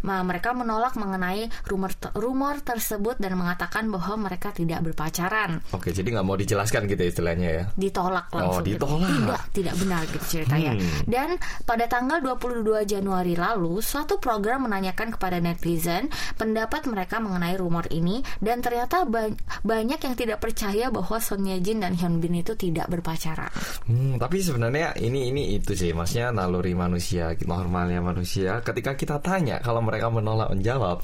ma- 0.00 0.22
Mereka 0.22 0.54
menolak 0.54 0.94
mengenai 0.94 1.50
rumor, 1.66 1.90
rumor 2.14 2.62
tersebut 2.62 2.99
Dan 3.00 3.32
mengatakan 3.34 3.88
bahwa 3.88 4.28
mereka 4.28 4.50
tidak 4.50 4.80
berpacaran 4.82 5.64
Oke, 5.70 5.90
jadi 5.90 6.06
nggak 6.10 6.22
mau 6.22 6.34
dijelaskan 6.34 6.84
gitu 6.86 7.02
istilahnya 7.02 7.48
ya? 7.50 7.64
ditolak 7.72 8.28
langsung 8.30 8.60
Oh, 8.60 8.62
gitu. 8.62 8.76
ditolak. 8.78 9.10
tidak 9.10 9.40
tidak 9.50 9.74
benar 9.76 10.02
gitu 10.06 10.26
ceritanya 10.30 10.72
Hmm. 10.72 11.02
dan 11.04 11.28
pada 11.62 11.84
tanggal 11.86 12.18
22 12.20 12.60
Januari 12.84 13.34
lalu 13.34 13.80
suatu 13.80 14.16
program 14.16 14.64
menanyakan 14.64 15.10
kepada 15.10 15.38
netizen 15.38 16.06
pendapat 16.34 16.84
mereka 16.84 17.18
mengenai 17.18 17.54
rumor 17.54 17.88
ini 17.88 18.20
dan 18.38 18.60
ternyata 18.60 19.02
ba- 19.02 19.32
banyak 19.62 19.98
yang 19.98 20.14
tidak 20.14 20.38
percaya 20.38 20.88
bahwa 20.88 21.16
Son 21.16 21.42
Ye 21.42 21.58
Jin 21.58 21.80
dan 21.80 21.92
Hyun 21.92 22.18
Bin 22.18 22.34
itu 22.34 22.52
tidak 22.52 22.86
berpacaran 22.86 23.50
Hmm, 23.82 24.16
tapi 24.16 24.38
sebenarnya 24.38 24.92
ini 24.96 25.28
ini 25.28 25.42
itu 25.52 25.72
sih, 25.72 25.90
maksudnya 25.90 26.30
naluri 26.30 26.72
manusia, 26.72 27.30
normalnya 27.42 27.98
manusia. 27.98 28.58
Ketika 28.60 28.92
kita 28.92 29.16
tanya, 29.18 29.58
kalau 29.58 29.80
mereka 29.80 30.08
menolak 30.08 30.48
menjawab, 30.48 31.02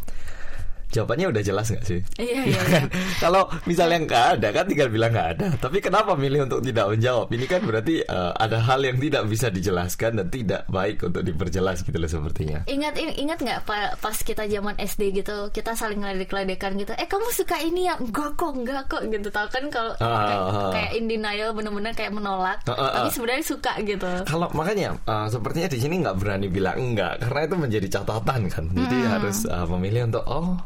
jawabannya 0.89 1.27
udah 1.29 1.43
jelas 1.43 1.67
nggak 1.69 1.85
sih? 1.85 2.01
Iya, 2.17 2.35
Ya 2.37 2.43
iya, 2.51 2.63
kan? 2.63 2.85
Kalau 3.19 3.43
misalnya 3.65 3.99
nggak 4.01 4.25
ada 4.37 4.49
kan 4.51 4.65
tinggal 4.65 4.89
bilang 4.89 5.11
nggak 5.11 5.29
ada. 5.35 5.47
Tapi 5.57 5.79
kenapa 5.79 6.15
milih 6.15 6.45
untuk 6.45 6.61
tidak 6.61 6.87
menjawab? 6.89 7.27
Ini 7.29 7.47
kan 7.47 7.61
berarti 7.63 7.95
eh, 8.01 8.33
ada 8.33 8.59
hal 8.61 8.81
yang 8.81 8.97
tidak 8.97 9.23
bisa 9.27 9.47
dijelaskan 9.49 10.11
dan 10.17 10.27
tidak 10.29 10.63
baik 10.67 11.03
untuk 11.03 11.23
diperjelas 11.23 11.81
gitu 11.81 11.97
loh 11.97 12.07
sepertinya. 12.07 12.63
Ingat 12.67 12.95
in- 12.97 13.17
ingat 13.19 13.39
nggak 13.39 13.61
pa- 13.63 13.95
pas 13.97 14.17
kita 14.17 14.45
zaman 14.45 14.77
SD 14.77 15.03
gitu 15.15 15.49
kita 15.51 15.73
saling 15.73 15.99
ledek-ledekan 15.99 16.77
gitu. 16.77 16.93
Eh 16.93 17.07
kamu 17.07 17.29
suka 17.31 17.59
ini 17.59 17.87
ya? 17.87 17.95
Enggak 17.97 18.35
kok, 18.35 18.53
enggak 18.53 18.87
kok 18.87 19.03
gitu. 19.05 19.29
Tahu 19.29 19.47
kan 19.49 19.65
kalau 19.69 19.93
Ah, 19.97 20.23
kayak, 20.23 20.39
ah, 20.39 20.51
ah. 20.51 20.71
kayak 20.71 20.91
in 20.95 21.07
denial 21.07 21.51
bener-bener 21.51 21.93
kayak 21.93 22.11
menolak. 22.11 22.59
Ah, 22.65 22.73
ah, 22.73 22.91
tapi 22.95 23.09
sebenarnya 23.11 23.45
suka 23.45 23.73
gitu. 23.81 24.11
Kalau 24.25 24.49
makanya 24.53 24.95
eh, 24.99 25.27
sepertinya 25.29 25.69
di 25.69 25.79
sini 25.79 25.95
nggak 26.01 26.17
berani 26.17 26.47
bilang 26.47 26.77
enggak 26.77 27.21
karena 27.21 27.41
itu 27.45 27.57
menjadi 27.57 27.89
catatan 27.93 28.41
kan. 28.49 28.65
Jadi 28.69 28.97
harus 29.05 29.39
eh, 29.45 29.67
memilih 29.67 30.07
untuk 30.07 30.25
oh 30.27 30.57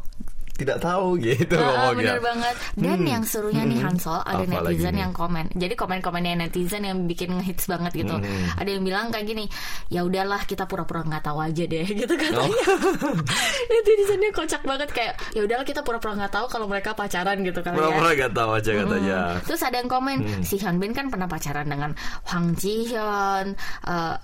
tidak 0.61 0.77
tahu 0.79 1.17
gitu 1.17 1.57
Ah, 1.57 1.89
ah, 1.89 1.91
bener 1.91 2.21
banget. 2.21 2.55
Dan 2.77 2.99
Hmm. 3.01 3.09
yang 3.09 3.23
serunya 3.25 3.63
nih 3.65 3.79
Hansol 3.81 4.21
ada 4.21 4.45
Apa 4.45 4.61
netizen 4.69 4.95
yang 4.95 5.11
komen. 5.11 5.49
Jadi 5.51 5.73
komen-komennya 5.73 6.45
netizen 6.45 6.85
yang 6.85 7.03
bikin 7.05 7.33
ngehits 7.35 7.65
banget 7.65 7.91
gitu. 7.97 8.13
Hmm. 8.13 8.57
Ada 8.57 8.69
yang 8.69 8.83
bilang 8.85 9.09
kayak 9.09 9.25
gini, 9.25 9.45
ya 9.89 10.05
udahlah 10.05 10.45
kita 10.45 10.65
pura-pura 10.65 11.01
nggak 11.01 11.23
tahu 11.23 11.41
aja 11.41 11.63
deh 11.65 11.85
gitu 12.01 12.13
katanya. 12.13 12.65
Oh. 12.71 13.17
Netizennya 13.71 14.29
kocak 14.31 14.61
banget 14.61 14.89
kayak 14.91 15.13
ya 15.33 15.41
udahlah 15.43 15.65
kita 15.65 15.81
pura-pura 15.81 16.13
nggak 16.15 16.33
tahu 16.33 16.45
kalau 16.47 16.65
mereka 16.69 16.93
pacaran 16.93 17.41
gitu 17.41 17.59
ya. 17.59 17.71
Pura-pura 17.71 18.09
nggak 18.13 18.33
tahu 18.33 18.49
aja 18.53 18.71
katanya. 18.75 19.19
Hmm. 19.33 19.41
Terus 19.45 19.61
ada 19.61 19.75
yang 19.75 19.89
komen 19.89 20.17
si 20.41 20.55
Hyun 20.55 20.77
Bin 20.77 20.91
kan 20.91 21.09
pernah 21.09 21.25
pacaran 21.25 21.65
dengan 21.65 21.91
Hwang 22.27 22.53
Ji 22.53 22.85
Hyun, 22.87 23.55
eh, 23.87 24.15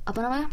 apa 0.00 0.18
namanya? 0.18 0.48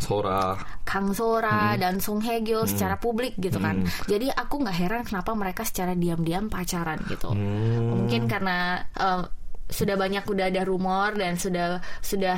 Sora. 0.00 0.56
Kang 0.82 1.14
Sora 1.14 1.76
dan 1.76 2.00
Song 2.02 2.24
Hye 2.24 2.42
Kyo 2.42 2.66
secara 2.66 2.98
publik 2.98 3.38
gitu 3.38 3.60
kan. 3.62 3.84
Jadi 4.10 4.32
aku 4.32 4.64
nggak 4.64 4.76
heran 4.76 5.02
kenapa 5.06 5.36
mereka 5.36 5.62
secara 5.62 5.94
diam-diam 5.94 6.50
pacaran 6.50 6.98
gitu. 7.06 7.30
Hmm. 7.30 7.94
Mungkin 7.94 8.26
karena 8.26 8.82
eh, 8.96 9.22
sudah 9.70 9.94
banyak 9.94 10.26
udah 10.26 10.46
ada 10.50 10.62
rumor 10.66 11.14
dan 11.14 11.38
sudah 11.38 11.78
sudah 12.02 12.36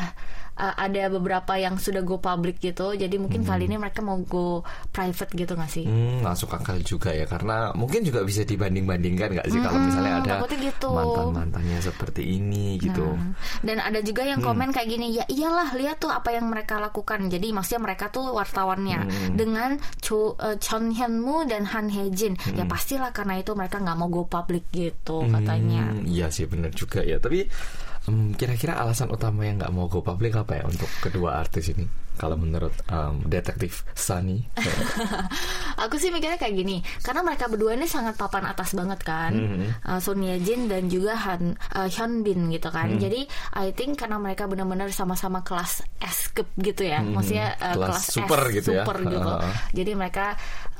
uh, 0.58 0.74
ada 0.76 1.08
beberapa 1.12 1.56
yang 1.56 1.76
sudah 1.78 2.02
go 2.04 2.18
public 2.18 2.58
gitu. 2.58 2.94
Jadi 2.96 3.16
mungkin 3.20 3.44
kali 3.46 3.68
ini 3.68 3.76
mereka 3.78 4.00
mau 4.00 4.18
go 4.24 4.64
private 4.90 5.32
gitu 5.32 5.52
nggak 5.56 5.70
sih? 5.70 5.84
Hmm, 5.86 6.24
masuk 6.24 6.52
akal 6.56 6.80
juga 6.84 7.12
ya 7.12 7.24
karena 7.28 7.70
mungkin 7.72 8.04
juga 8.04 8.24
bisa 8.24 8.42
dibanding-bandingkan 8.44 9.38
nggak 9.38 9.46
sih 9.48 9.60
kalau 9.60 9.78
Mm-mm, 9.78 9.88
misalnya 9.88 10.14
ada 10.20 10.32
takutnya 10.38 10.58
gitu. 10.68 10.90
mantan-mantannya 10.92 11.78
seperti 11.80 12.22
ini 12.38 12.76
gitu. 12.80 13.06
Nah, 13.06 13.34
dan 13.62 13.78
ada 13.82 14.00
juga 14.02 14.22
yang 14.26 14.40
komen 14.40 14.70
kayak 14.74 14.88
gini, 14.88 15.06
ya 15.16 15.24
iyalah 15.28 15.74
lihat 15.76 16.02
tuh 16.02 16.10
apa 16.10 16.34
yang 16.34 16.48
mereka 16.48 16.78
lakukan. 16.82 17.28
Jadi 17.28 17.52
maksudnya 17.54 17.82
mereka 17.82 18.08
tuh 18.12 18.32
wartawannya 18.32 19.32
dengan 19.36 19.78
Cho, 20.00 20.34
uh, 20.38 20.56
Chon 20.58 20.92
Hyun 20.92 21.20
Moo 21.22 21.44
dan 21.44 21.68
Han 21.70 21.88
Hye 21.92 22.10
Jin. 22.12 22.34
Ya 22.56 22.64
pastilah 22.66 23.14
karena 23.14 23.38
itu 23.40 23.52
mereka 23.56 23.78
nggak 23.80 23.96
mau 23.98 24.08
go 24.10 24.24
public 24.26 24.68
gitu 24.72 25.24
katanya. 25.28 25.92
Hmm, 25.92 26.06
iya 26.08 26.28
sih 26.28 26.46
benar 26.48 26.72
juga 26.74 27.00
ya. 27.02 27.18
Tapi 27.22 27.46
kira-kira 28.32 28.76
alasan 28.76 29.08
utama 29.08 29.42
yang 29.42 29.56
nggak 29.56 29.70
mau 29.70 29.86
go 29.86 30.00
public 30.00 30.34
apa 30.34 30.58
ya 30.58 30.64
untuk 30.64 30.90
kedua 30.98 31.38
artis 31.38 31.70
ini? 31.70 31.86
Kalau 32.12 32.36
menurut 32.36 32.76
em, 32.86 33.24
detektif 33.24 33.88
Sunny, 33.94 34.44
Aku 35.80 35.96
sih 35.96 36.12
mikirnya 36.12 36.36
kayak 36.36 36.54
gini, 36.54 36.76
karena 37.00 37.24
mereka 37.24 37.48
berdua 37.48 37.72
ini 37.72 37.86
sangat 37.86 38.14
papan 38.14 38.44
atas 38.44 38.72
banget 38.72 39.00
kan, 39.00 39.32
Mhm. 39.32 39.80
Uh, 39.82 39.96
Son 39.96 40.20
Ye 40.20 40.36
Jin 40.38 40.68
dan 40.68 40.86
juga 40.86 41.16
Han 41.16 41.56
uh, 41.56 41.88
Hyun 41.88 42.20
Bin 42.20 42.52
gitu 42.52 42.68
kan. 42.68 42.92
Mhm. 42.92 43.00
Jadi 43.00 43.20
I 43.56 43.72
think 43.72 43.96
karena 43.96 44.18
mereka 44.18 44.44
benar-benar 44.44 44.90
sama-sama 44.90 45.40
kelas 45.40 45.80
S 45.98 46.28
cup 46.30 46.52
gitu 46.58 46.84
ya, 46.84 47.00
maksudnya 47.00 47.56
uh. 47.56 47.74
Kelas 47.74 47.88
kelas, 47.96 48.04
super 48.12 48.40
S, 48.44 48.52
gitu 48.52 48.68
ya. 48.70 48.84
super 48.84 48.96
gitu. 49.00 49.30
Heeh. 49.32 49.52
Jadi 49.72 49.90
mereka 49.94 50.24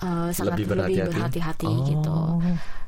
uh, 0.01 0.29
sangat 0.31 0.53
Lebih 0.55 0.67
lebih 0.69 0.77
berhati-hati. 0.77 1.13
berhati-hati 1.17 1.67
Oh. 1.67 1.87
gitu. 1.89 2.17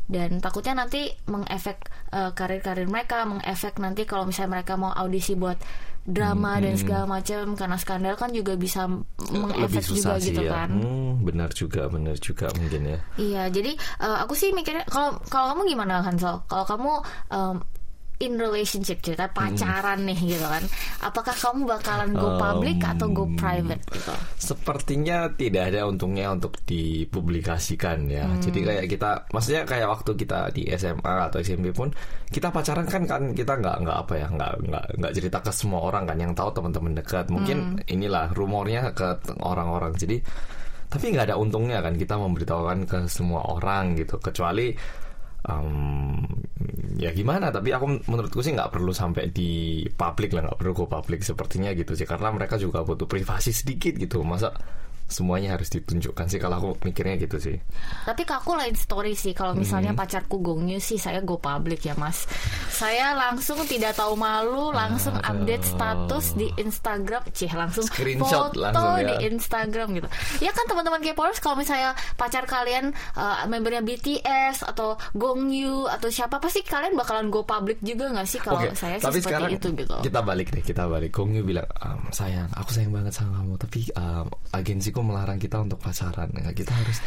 Dan 0.05 0.45
takutnya 0.45 0.85
nanti 0.85 1.09
mengefek 1.33 1.81
uh, 2.13 2.37
karir-karir 2.37 2.85
mereka, 2.85 3.25
mengefek 3.25 3.81
nanti 3.81 4.05
kalau 4.05 4.29
misalnya 4.29 4.61
mereka 4.61 4.77
mau 4.77 4.93
audisi 4.93 5.33
buat 5.33 5.57
drama 6.05 6.61
dan 6.61 6.77
segala 6.77 7.09
macam 7.09 7.57
karena 7.57 7.81
skandal 7.81 8.13
kan 8.21 8.29
juga 8.29 8.61
bisa 8.61 8.85
mengefek 9.33 9.89
juga 9.89 10.21
sih 10.21 10.37
gitu 10.37 10.45
ya. 10.45 10.53
kan. 10.53 10.69
Hmm, 10.77 11.25
benar 11.25 11.49
juga, 11.57 11.89
benar 11.89 12.21
juga 12.21 12.53
mungkin 12.61 12.93
ya. 12.93 12.99
Iya, 13.17 13.43
jadi 13.49 13.73
eh, 14.05 14.19
aku 14.21 14.37
sih 14.37 14.53
mikirnya 14.53 14.85
kalau 14.85 15.17
kalau 15.33 15.57
kamu 15.57 15.73
gimana 15.73 16.05
Hansel? 16.05 16.45
Kalau 16.45 16.69
kamu 16.69 16.93
em, 17.33 17.57
in 18.23 18.39
relationship 18.39 19.03
cerita 19.03 19.27
pacaran 19.27 20.07
nih 20.07 20.39
gitu 20.39 20.47
kan, 20.47 20.63
apakah 21.03 21.35
kamu 21.35 21.67
bakalan 21.67 22.15
go 22.15 22.39
public 22.39 22.79
atau 22.79 23.11
go 23.11 23.27
private 23.35 23.83
gitu? 23.91 24.15
Sepertinya 24.39 25.27
tidak 25.35 25.75
ada 25.75 25.91
untungnya 25.91 26.31
untuk 26.31 26.55
dipublikasikan 26.63 28.07
ya. 28.07 28.25
Hmm. 28.27 28.39
Jadi 28.39 28.61
kayak 28.63 28.85
kita, 28.87 29.11
maksudnya 29.35 29.63
kayak 29.67 29.89
waktu 29.91 30.11
kita 30.15 30.39
di 30.55 30.63
SMA 30.79 31.15
atau 31.27 31.39
SMP 31.43 31.75
pun 31.75 31.91
kita 32.31 32.55
pacaran 32.55 32.87
kan 32.87 33.03
kan 33.07 33.23
kita 33.35 33.59
nggak 33.59 33.77
nggak 33.83 33.99
apa 34.07 34.15
ya 34.15 34.27
nggak 34.31 34.53
nggak 34.67 34.85
nggak 34.99 35.13
cerita 35.15 35.39
ke 35.43 35.51
semua 35.51 35.81
orang 35.87 36.05
kan 36.07 36.17
yang 36.19 36.33
tahu 36.35 36.51
teman-teman 36.55 36.93
dekat. 36.95 37.27
Mungkin 37.31 37.59
Hmm. 37.65 37.79
inilah 37.91 38.31
rumornya 38.35 38.95
ke 38.95 39.19
orang-orang. 39.43 39.95
Jadi 39.99 40.23
tapi 40.91 41.11
nggak 41.11 41.35
ada 41.35 41.37
untungnya 41.41 41.83
kan 41.83 41.99
kita 41.99 42.15
memberitahukan 42.15 42.79
ke 42.87 42.99
semua 43.11 43.43
orang 43.51 43.99
gitu 43.99 44.15
kecuali 44.23 44.71
em, 45.45 46.25
ya 46.97 47.11
gimana 47.13 47.53
tapi 47.53 47.75
aku 47.75 48.07
menurutku 48.09 48.41
sih 48.41 48.55
nggak 48.55 48.71
perlu 48.73 48.95
sampai 48.95 49.29
di 49.29 49.83
publik 49.93 50.33
lah 50.33 50.49
nggak 50.49 50.59
perlu 50.61 50.73
go 50.73 50.87
publik 50.89 51.21
sepertinya 51.21 51.71
gitu 51.77 51.93
sih. 51.97 52.09
Karena 52.09 52.33
mereka 52.33 52.57
juga 52.57 52.83
butuh 52.83 53.07
privasi 53.09 53.51
sedikit 53.53 53.97
gitu. 53.97 54.25
Masa 54.25 54.53
semuanya 55.05 55.55
harus 55.55 55.69
ditunjukkan 55.69 56.27
sih 56.27 56.39
kalau 56.39 56.57
aku 56.57 56.69
mikirnya 56.83 57.21
gitu 57.21 57.37
sih 57.37 57.57
Tapi 58.03 58.23
aku 58.25 58.57
lain 58.57 58.73
story 58.73 59.13
sih 59.13 59.31
kalau 59.31 59.53
misalnya 59.53 59.93
Hmm. 59.93 60.01
pacarku 60.01 60.41
gongnya 60.41 60.79
sih 60.79 60.97
saya 60.97 61.21
go 61.21 61.37
public 61.37 61.83
ya 61.83 61.95
mas. 61.95 62.25
Saya 62.69 63.13
langsung 63.13 63.63
tidak 63.65 63.95
tahu 63.95 64.15
malu, 64.15 64.69
langsung 64.71 65.15
update 65.15 65.63
status 65.63 66.35
di 66.35 66.51
Instagram, 66.57 67.23
cih 67.31 67.49
langsung 67.49 67.85
Screenshot 67.85 68.51
foto 68.51 68.59
langsung 68.59 68.97
ya. 68.97 69.07
di 69.07 69.31
Instagram 69.31 69.87
gitu. 69.95 70.09
Ya 70.41 70.51
kan 70.51 70.65
teman-teman 70.65 70.99
K-popers 71.01 71.39
kalau 71.39 71.55
misalnya 71.55 71.93
pacar 72.15 72.45
kalian 72.45 72.91
uh, 73.13 73.45
membernya 73.47 73.81
BTS 73.81 74.67
atau 74.67 74.97
Gongyu 75.15 75.87
atau 75.87 76.09
siapa 76.09 76.37
pasti 76.39 76.61
kalian 76.61 76.95
bakalan 76.95 77.29
go 77.29 77.43
public 77.43 77.79
juga 77.81 78.11
nggak 78.11 78.27
sih 78.27 78.39
kalau 78.39 78.59
Oke, 78.59 78.75
saya 78.75 78.99
sih 78.99 79.05
tapi 79.05 79.19
seperti 79.19 79.29
sekarang 79.31 79.51
itu 79.53 79.69
gitu. 79.77 79.95
kita 80.03 80.21
balik 80.21 80.49
deh, 80.51 80.63
kita 80.63 80.83
balik. 80.85 81.11
Gongyu 81.11 81.43
bilang, 81.43 81.69
"Em, 81.79 82.01
sayang, 82.11 82.49
aku 82.51 82.71
sayang 82.71 82.91
banget 82.91 83.13
sama 83.13 83.39
kamu, 83.39 83.55
tapi 83.57 83.81
em, 83.91 84.27
agensiku 84.95 85.03
melarang 85.03 85.39
kita 85.43 85.59
untuk 85.59 85.79
pacaran. 85.83 86.31
Nah, 86.31 86.55
kita 86.55 86.71
harus 86.71 86.99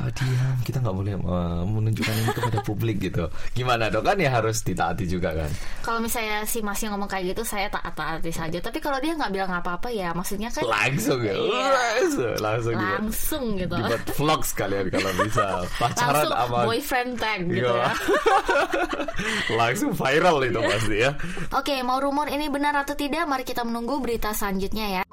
ah, 0.00 0.08
diam, 0.08 0.56
kita 0.64 0.80
nggak 0.80 0.96
boleh 0.96 1.12
eh, 1.20 1.62
menunjukkan 1.68 2.14
ini 2.16 2.30
kepada 2.32 2.58
publik 2.64 2.96
gitu. 3.04 3.28
Gimana 3.52 3.92
dong 3.92 4.08
kan 4.08 4.16
ya 4.16 4.32
harus 4.32 4.64
ditaati 4.64 5.04
juga 5.04 5.36
kan? 5.36 5.50
Kalau 5.84 6.00
misalnya 6.00 6.48
si 6.48 6.64
masnya 6.64 6.96
ngomong 6.96 7.04
kayak 7.12 7.36
gitu 7.36 7.44
saya 7.44 7.68
taat-taati 7.68 8.32
saja. 8.32 8.58
Tapi 8.64 8.80
kalau 8.80 8.96
dia 9.04 9.12
nggak 9.12 9.28
bilang 9.28 9.52
apa-apa 9.52 9.92
ya 9.92 10.16
maksudnya 10.16 10.48
kan 10.48 10.64
Langsung 10.64 11.20
ya, 11.20 11.36
Iya. 11.36 11.68
langsung, 11.68 12.34
langsung 12.40 12.74
dibuat, 12.74 12.96
langsung 13.04 13.44
gitu. 13.60 13.74
dibuat 13.76 14.02
vlog 14.16 14.40
sekalian 14.48 14.86
kalau 14.88 15.10
bisa 15.20 15.44
pacaran 15.76 16.08
langsung 16.24 16.32
sama 16.32 16.58
boyfriend 16.64 17.12
tag 17.20 17.40
gitu 17.52 17.68
Iya. 17.68 17.74
ya. 17.76 17.92
langsung 19.60 19.92
viral 19.92 20.36
itu 20.48 20.60
pasti 20.64 20.96
ya. 21.04 21.10
Oke, 21.52 21.74
mau 21.84 22.00
rumor 22.00 22.32
ini 22.32 22.48
benar 22.48 22.72
atau 22.80 22.96
tidak? 22.96 23.28
Mari 23.28 23.44
kita 23.44 23.60
menunggu 23.66 24.00
berita 24.00 24.32
selanjutnya 24.32 24.86
ya. 24.88 25.04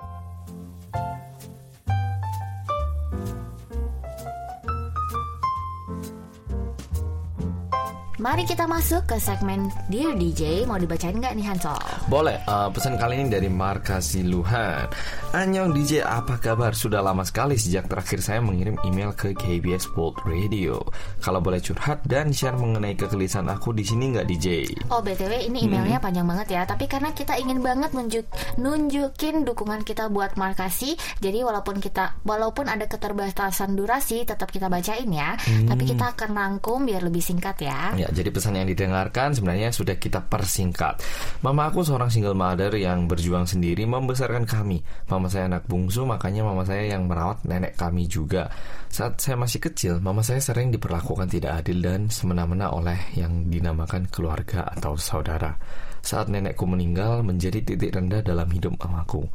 Mari 8.21 8.45
kita 8.45 8.69
masuk 8.69 9.09
ke 9.09 9.17
segmen 9.17 9.73
Dear 9.89 10.13
DJ. 10.13 10.69
Mau 10.69 10.77
dibacain 10.77 11.17
nggak 11.17 11.33
nih 11.33 11.41
Hansol? 11.41 11.81
Boleh, 12.05 12.37
eh, 12.37 12.69
pesan 12.69 12.93
kali 13.01 13.17
ini 13.17 13.33
dari 13.33 13.49
Markasi 13.49 14.21
Luhan 14.21 14.85
Anyong 15.33 15.73
DJ, 15.73 16.05
apa 16.05 16.37
kabar? 16.37 16.77
Sudah 16.77 17.01
lama 17.01 17.25
sekali 17.25 17.57
sejak 17.57 17.89
terakhir 17.89 18.21
saya 18.21 18.37
mengirim 18.37 18.77
email 18.85 19.09
ke 19.17 19.33
KBS 19.33 19.97
World 19.97 20.21
Radio 20.29 20.85
Kalau 21.17 21.41
boleh 21.41 21.65
curhat 21.65 22.05
dan 22.05 22.29
share 22.29 22.53
mengenai 22.61 22.93
kegelisahan 22.93 23.49
aku 23.49 23.73
di 23.73 23.81
sini 23.81 24.13
nggak 24.13 24.29
DJ? 24.29 24.69
Oh 24.93 25.01
btw 25.01 25.49
ini 25.49 25.65
emailnya 25.65 25.97
panjang 25.97 26.29
banget 26.29 26.53
ya. 26.53 26.61
Tapi 26.69 26.85
karena 26.85 27.17
kita 27.17 27.41
ingin 27.41 27.65
banget 27.65 27.89
nunjuk 27.89 28.29
nunjukin 28.61 29.49
dukungan 29.49 29.81
kita 29.81 30.13
buat 30.13 30.37
Markasi, 30.37 30.93
jadi 31.17 31.41
walaupun 31.41 31.81
kita 31.81 32.21
walaupun 32.21 32.69
ada 32.69 32.85
keterbatasan 32.85 33.73
durasi, 33.73 34.29
tetap 34.29 34.53
kita 34.53 34.69
bacain 34.69 35.09
ya. 35.09 35.33
Tapi 35.41 35.89
kita 35.89 36.13
akan 36.13 36.37
rangkum 36.37 36.85
biar 36.85 37.01
lebih 37.01 37.25
singkat 37.25 37.57
ya. 37.65 37.97
Ya, 37.97 38.10
jadi 38.11 38.29
pesan 38.29 38.59
yang 38.59 38.67
didengarkan 38.67 39.33
sebenarnya 39.33 39.71
sudah 39.71 39.95
kita 39.95 40.21
persingkat. 40.27 41.01
Mama 41.41 41.71
aku 41.71 41.81
seorang 41.81 42.11
single 42.11 42.37
mother 42.37 42.75
yang 42.77 43.07
berjuang 43.07 43.47
sendiri 43.47 43.87
membesarkan 43.87 44.43
kami. 44.45 44.83
Mama 45.07 45.31
saya 45.31 45.47
anak 45.47 45.65
bungsu, 45.65 46.03
makanya 46.03 46.45
mama 46.45 46.67
saya 46.67 46.91
yang 46.91 47.07
merawat 47.07 47.41
nenek 47.47 47.79
kami 47.79 48.05
juga. 48.05 48.51
Saat 48.91 49.23
saya 49.23 49.39
masih 49.39 49.63
kecil, 49.63 50.03
mama 50.03 50.21
saya 50.21 50.43
sering 50.43 50.69
diperlakukan 50.69 51.31
tidak 51.31 51.63
adil 51.63 51.79
dan 51.79 52.11
semena-mena 52.11 52.69
oleh 52.75 52.99
yang 53.15 53.47
dinamakan 53.47 54.05
keluarga 54.11 54.67
atau 54.67 54.99
saudara. 54.99 55.55
Saat 56.03 56.27
nenekku 56.27 56.67
meninggal, 56.67 57.23
menjadi 57.23 57.63
titik 57.63 57.93
rendah 57.93 58.19
dalam 58.19 58.49
hidup 58.51 58.75
mamaku. 58.81 59.25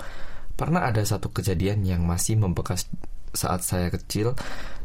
Pernah 0.56 0.88
ada 0.88 1.04
satu 1.04 1.30
kejadian 1.30 1.85
yang 1.85 2.02
masih 2.09 2.40
membekas 2.40 2.88
saat 3.37 3.62
saya 3.62 3.93
kecil 3.93 4.33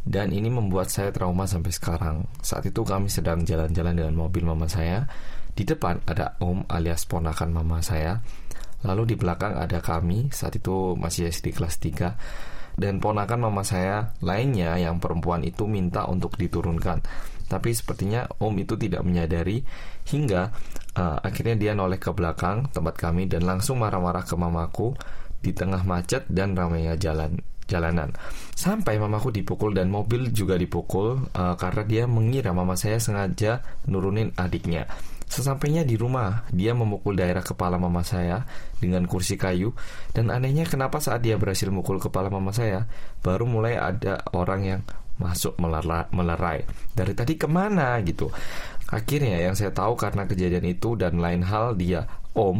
dan 0.01 0.34
ini 0.34 0.50
membuat 0.50 0.89
saya 0.89 1.13
trauma 1.13 1.46
sampai 1.46 1.70
sekarang. 1.70 2.25
Saat 2.41 2.65
itu 2.65 2.81
kami 2.81 3.05
sedang 3.08 3.46
jalan-jalan 3.46 3.93
dengan 3.93 4.15
mobil 4.17 4.41
mama 4.41 4.65
saya. 4.65 5.05
Di 5.51 5.62
depan 5.62 6.01
ada 6.10 6.36
om 6.41 6.65
alias 6.65 7.05
ponakan 7.05 7.53
mama 7.53 7.86
saya. 7.86 8.17
Lalu 8.81 9.13
di 9.13 9.15
belakang 9.15 9.53
ada 9.62 9.77
kami, 9.77 10.34
saat 10.34 10.58
itu 10.58 10.98
masih 10.98 11.29
SD 11.29 11.53
kelas 11.53 11.77
3. 11.77 12.81
Dan 12.81 12.98
ponakan 12.98 13.46
mama 13.46 13.62
saya 13.62 14.17
lainnya 14.25 14.74
yang 14.81 14.98
perempuan 14.98 15.46
itu 15.46 15.70
minta 15.70 16.10
untuk 16.10 16.34
diturunkan. 16.34 17.05
Tapi 17.46 17.70
sepertinya 17.75 18.25
om 18.41 18.55
itu 18.58 18.79
tidak 18.79 19.05
menyadari 19.05 19.62
hingga 20.08 20.50
uh, 20.98 21.20
akhirnya 21.22 21.60
dia 21.60 21.72
noleh 21.75 22.00
ke 22.00 22.10
belakang 22.15 22.72
tempat 22.72 22.96
kami 22.96 23.27
dan 23.27 23.43
langsung 23.43 23.84
marah-marah 23.84 24.24
ke 24.24 24.34
mamaku 24.39 24.96
di 25.43 25.51
tengah 25.51 25.84
macet 25.84 26.25
dan 26.31 26.55
ramainya 26.55 26.96
jalan 26.96 27.43
jalanan. 27.72 28.12
Sampai 28.51 29.00
mamaku 29.00 29.32
dipukul 29.32 29.72
dan 29.72 29.88
mobil 29.88 30.36
juga 30.36 30.60
dipukul 30.60 31.32
uh, 31.32 31.56
karena 31.56 31.84
dia 31.88 32.04
mengira 32.04 32.51
mama 32.51 32.75
saya 32.75 33.00
sengaja 33.00 33.63
nurunin 33.88 34.36
adiknya. 34.36 34.92
Sesampainya 35.32 35.88
di 35.88 35.96
rumah, 35.96 36.44
dia 36.51 36.75
memukul 36.75 37.16
daerah 37.16 37.40
kepala 37.40 37.80
mama 37.80 38.04
saya 38.04 38.44
dengan 38.84 39.08
kursi 39.08 39.40
kayu 39.40 39.72
dan 40.12 40.28
anehnya 40.28 40.68
kenapa 40.68 41.00
saat 41.00 41.24
dia 41.24 41.40
berhasil 41.40 41.72
mukul 41.72 42.04
kepala 42.04 42.28
mama 42.28 42.51
saya, 42.51 42.84
baru 43.24 43.48
mulai 43.48 43.80
ada 43.80 44.20
orang 44.36 44.62
yang 44.68 44.82
masuk 45.16 45.56
melera- 45.56 46.12
melerai. 46.12 46.68
Dari 46.92 47.16
tadi 47.16 47.40
ke 47.40 47.48
mana 47.48 47.96
gitu. 48.04 48.28
Akhirnya 48.92 49.40
yang 49.40 49.56
saya 49.56 49.72
tahu 49.72 49.96
karena 49.96 50.28
kejadian 50.28 50.68
itu 50.68 51.00
dan 51.00 51.16
lain 51.16 51.48
hal 51.48 51.80
dia 51.80 52.04
Om 52.32 52.58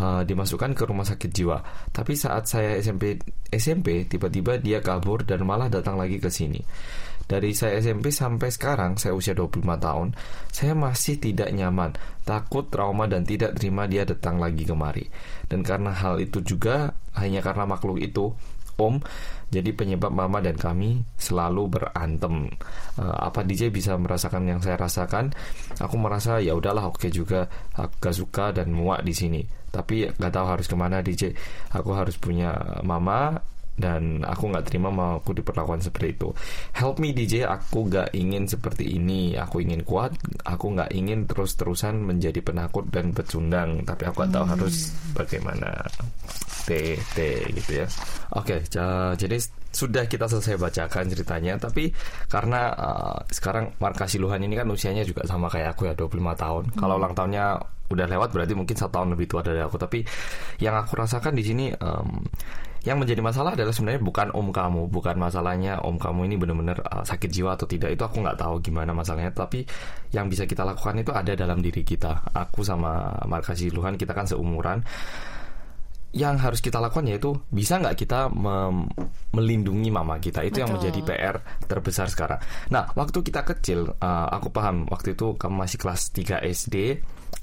uh, 0.00 0.22
dimasukkan 0.26 0.74
ke 0.74 0.82
rumah 0.86 1.06
sakit 1.06 1.30
jiwa. 1.30 1.58
Tapi 1.94 2.12
saat 2.18 2.50
saya 2.50 2.78
SMP 2.82 3.18
SMP 3.50 4.10
tiba-tiba 4.10 4.58
dia 4.58 4.82
kabur 4.82 5.22
dan 5.22 5.46
malah 5.46 5.70
datang 5.70 5.94
lagi 5.94 6.18
ke 6.18 6.26
sini. 6.26 6.58
Dari 7.24 7.56
saya 7.56 7.80
SMP 7.80 8.12
sampai 8.12 8.52
sekarang, 8.52 9.00
saya 9.00 9.16
usia 9.16 9.32
25 9.32 9.64
tahun, 9.80 10.12
saya 10.52 10.76
masih 10.76 11.16
tidak 11.16 11.48
nyaman, 11.56 11.96
takut, 12.20 12.68
trauma, 12.68 13.08
dan 13.08 13.24
tidak 13.24 13.56
terima 13.56 13.88
dia 13.88 14.04
datang 14.04 14.36
lagi 14.36 14.68
kemari. 14.68 15.08
Dan 15.48 15.64
karena 15.64 15.88
hal 15.96 16.20
itu 16.20 16.44
juga, 16.44 16.92
hanya 17.16 17.40
karena 17.40 17.64
makhluk 17.64 17.96
itu, 17.96 18.36
Om, 18.74 18.98
jadi 19.54 19.70
penyebab 19.70 20.10
mama 20.10 20.42
dan 20.42 20.58
kami 20.58 21.06
selalu 21.14 21.78
berantem. 21.78 22.50
Uh, 22.98 23.16
apa 23.30 23.46
DJ 23.46 23.70
bisa 23.70 23.94
merasakan 23.94 24.50
yang 24.50 24.58
saya 24.58 24.74
rasakan? 24.74 25.30
Aku 25.78 25.94
merasa 25.94 26.42
ya 26.42 26.58
udahlah 26.58 26.90
oke 26.90 27.06
juga, 27.10 27.46
aku 27.78 27.94
gak 28.02 28.16
suka 28.16 28.44
dan 28.50 28.74
muak 28.74 29.06
di 29.06 29.14
sini. 29.14 29.40
Tapi 29.70 30.10
gak 30.10 30.32
tahu 30.34 30.46
harus 30.46 30.66
ke 30.66 30.74
mana 30.74 30.98
DJ. 30.98 31.30
Aku 31.70 31.94
harus 31.94 32.18
punya 32.18 32.54
mama 32.82 33.38
dan 33.74 34.22
aku 34.22 34.54
nggak 34.54 34.70
terima 34.70 34.88
mau 34.90 35.18
aku 35.18 35.34
diperlakukan 35.34 35.82
seperti 35.82 36.14
itu. 36.14 36.28
Help 36.74 37.02
me 37.02 37.10
DJ, 37.10 37.46
aku 37.46 37.90
nggak 37.90 38.14
ingin 38.14 38.46
seperti 38.46 38.94
ini. 38.94 39.34
Aku 39.34 39.58
ingin 39.58 39.82
kuat, 39.82 40.14
aku 40.46 40.74
nggak 40.78 40.94
ingin 40.94 41.26
terus-terusan 41.26 41.98
menjadi 41.98 42.38
penakut 42.40 42.86
dan 42.94 43.10
pecundang. 43.10 43.82
Tapi 43.82 44.02
aku 44.06 44.24
nggak 44.24 44.32
tahu 44.32 44.44
hmm. 44.46 44.52
harus 44.54 44.76
bagaimana. 45.14 45.70
T 46.64 46.96
T 46.96 47.18
gitu 47.52 47.84
ya. 47.84 47.86
Oke, 48.40 48.56
okay, 48.56 48.60
jadi 49.20 49.36
sudah 49.74 50.06
kita 50.06 50.30
selesai 50.30 50.56
bacakan 50.56 51.10
ceritanya 51.10 51.58
tapi 51.58 51.90
karena 52.30 52.72
uh, 52.72 53.18
sekarang 53.26 53.74
Marka 53.82 54.06
Siluhan 54.06 54.40
ini 54.40 54.54
kan 54.54 54.70
usianya 54.70 55.02
juga 55.02 55.26
sama 55.26 55.50
kayak 55.50 55.76
aku 55.76 55.90
ya 55.90 55.94
25 55.98 56.14
tahun. 56.38 56.64
Hmm. 56.72 56.78
Kalau 56.78 56.94
ulang 56.96 57.12
tahunnya 57.12 57.46
udah 57.84 58.06
lewat 58.08 58.32
berarti 58.32 58.54
mungkin 58.56 58.76
satu 58.80 58.96
tahun 58.96 59.12
lebih 59.12 59.28
tua 59.28 59.44
dari 59.44 59.60
aku 59.60 59.76
tapi 59.76 60.00
yang 60.56 60.72
aku 60.72 60.96
rasakan 60.96 61.36
di 61.36 61.44
sini 61.44 61.68
um, 61.84 62.24
yang 62.84 63.00
menjadi 63.00 63.24
masalah 63.24 63.56
adalah 63.56 63.72
sebenarnya 63.72 64.04
bukan 64.04 64.28
om 64.36 64.52
kamu, 64.52 64.92
bukan 64.92 65.16
masalahnya 65.16 65.80
om 65.80 65.96
kamu 65.96 66.28
ini 66.28 66.36
benar-benar 66.36 66.84
uh, 66.84 67.00
sakit 67.00 67.32
jiwa 67.32 67.56
atau 67.56 67.64
tidak. 67.64 67.96
Itu 67.96 68.04
aku 68.04 68.20
nggak 68.20 68.36
tahu 68.36 68.60
gimana 68.60 68.92
masalahnya. 68.92 69.32
Tapi 69.32 69.64
yang 70.12 70.28
bisa 70.28 70.44
kita 70.44 70.68
lakukan 70.68 71.00
itu 71.00 71.08
ada 71.16 71.32
dalam 71.32 71.64
diri 71.64 71.80
kita. 71.80 72.28
Aku 72.36 72.60
sama 72.60 73.08
Markasi 73.24 73.72
Luhan 73.72 73.96
kita 73.96 74.12
kan 74.12 74.28
seumuran. 74.28 74.84
Yang 76.14 76.36
harus 76.46 76.60
kita 76.62 76.78
lakukan 76.78 77.10
yaitu 77.10 77.34
bisa 77.50 77.80
nggak 77.80 77.98
kita 77.98 78.30
melindungi 79.34 79.90
mama 79.90 80.22
kita 80.22 80.46
itu 80.46 80.54
Betul. 80.54 80.62
yang 80.62 80.70
menjadi 80.78 81.00
PR 81.02 81.36
terbesar 81.66 82.06
sekarang. 82.06 82.38
Nah 82.70 82.86
waktu 82.94 83.18
kita 83.18 83.42
kecil, 83.42 83.98
uh, 83.98 84.28
aku 84.30 84.52
paham 84.54 84.86
waktu 84.92 85.18
itu 85.18 85.34
kamu 85.34 85.66
masih 85.66 85.78
kelas 85.80 86.14
3 86.14 86.38
SD 86.46 87.02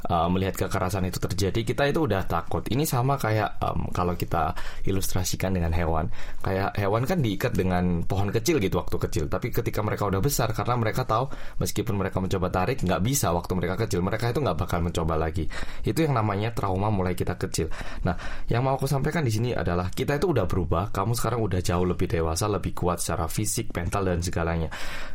uh, 0.09 0.27
melihat 0.31 0.67
kekerasan 0.67 1.05
itu 1.05 1.19
terjadi 1.21 1.61
kita 1.61 1.83
itu 1.91 2.05
udah 2.07 2.25
takut. 2.25 2.63
Ini 2.65 2.87
sama 2.87 3.19
kayak 3.19 3.61
um, 3.61 3.91
kalau 3.93 4.15
kita 4.17 4.55
ilustrasikan 4.87 5.53
dengan 5.53 5.71
hewan. 5.75 6.09
Kayak 6.41 6.73
hewan 6.79 7.03
kan 7.05 7.19
diikat 7.21 7.53
dengan 7.53 8.01
pohon 8.07 8.33
kecil 8.33 8.57
gitu 8.57 8.81
waktu 8.81 8.97
kecil. 8.97 9.25
Tapi 9.29 9.53
ketika 9.53 9.83
mereka 9.85 10.07
udah 10.09 10.21
besar 10.23 10.49
karena 10.55 10.79
mereka 10.79 11.05
tahu 11.05 11.29
meskipun 11.61 11.95
mereka 11.99 12.17
mencoba 12.23 12.47
tarik 12.49 12.81
nggak 12.81 13.01
bisa 13.03 13.29
waktu 13.35 13.51
mereka 13.57 13.75
kecil 13.85 14.01
mereka 14.01 14.31
itu 14.31 14.39
nggak 14.41 14.57
bakal 14.57 14.79
mencoba 14.81 15.15
lagi. 15.19 15.45
Itu 15.85 16.07
yang 16.07 16.17
namanya 16.17 16.55
trauma 16.55 16.89
mulai 16.89 17.13
kita 17.13 17.37
kecil. 17.37 17.69
Nah 18.07 18.15
yang 18.49 18.65
mau 18.65 18.75
aku 18.75 18.89
sampaikan 18.89 19.21
di 19.21 19.31
sini 19.33 19.49
adalah 19.53 19.91
kita 19.93 20.17
itu 20.17 20.33
udah 20.33 20.45
berubah 20.49 20.89
kamu 20.89 21.13
sekarang 21.13 21.39
udah 21.45 21.59
jauh 21.61 21.85
lebih 21.85 22.09
dewasa 22.09 22.49
lebih 22.49 22.73
kuat 22.73 23.03
secara 23.03 23.29
fisik 23.29 23.69
mental 23.75 24.07
dan 24.07 24.19
segalanya. 24.23 24.69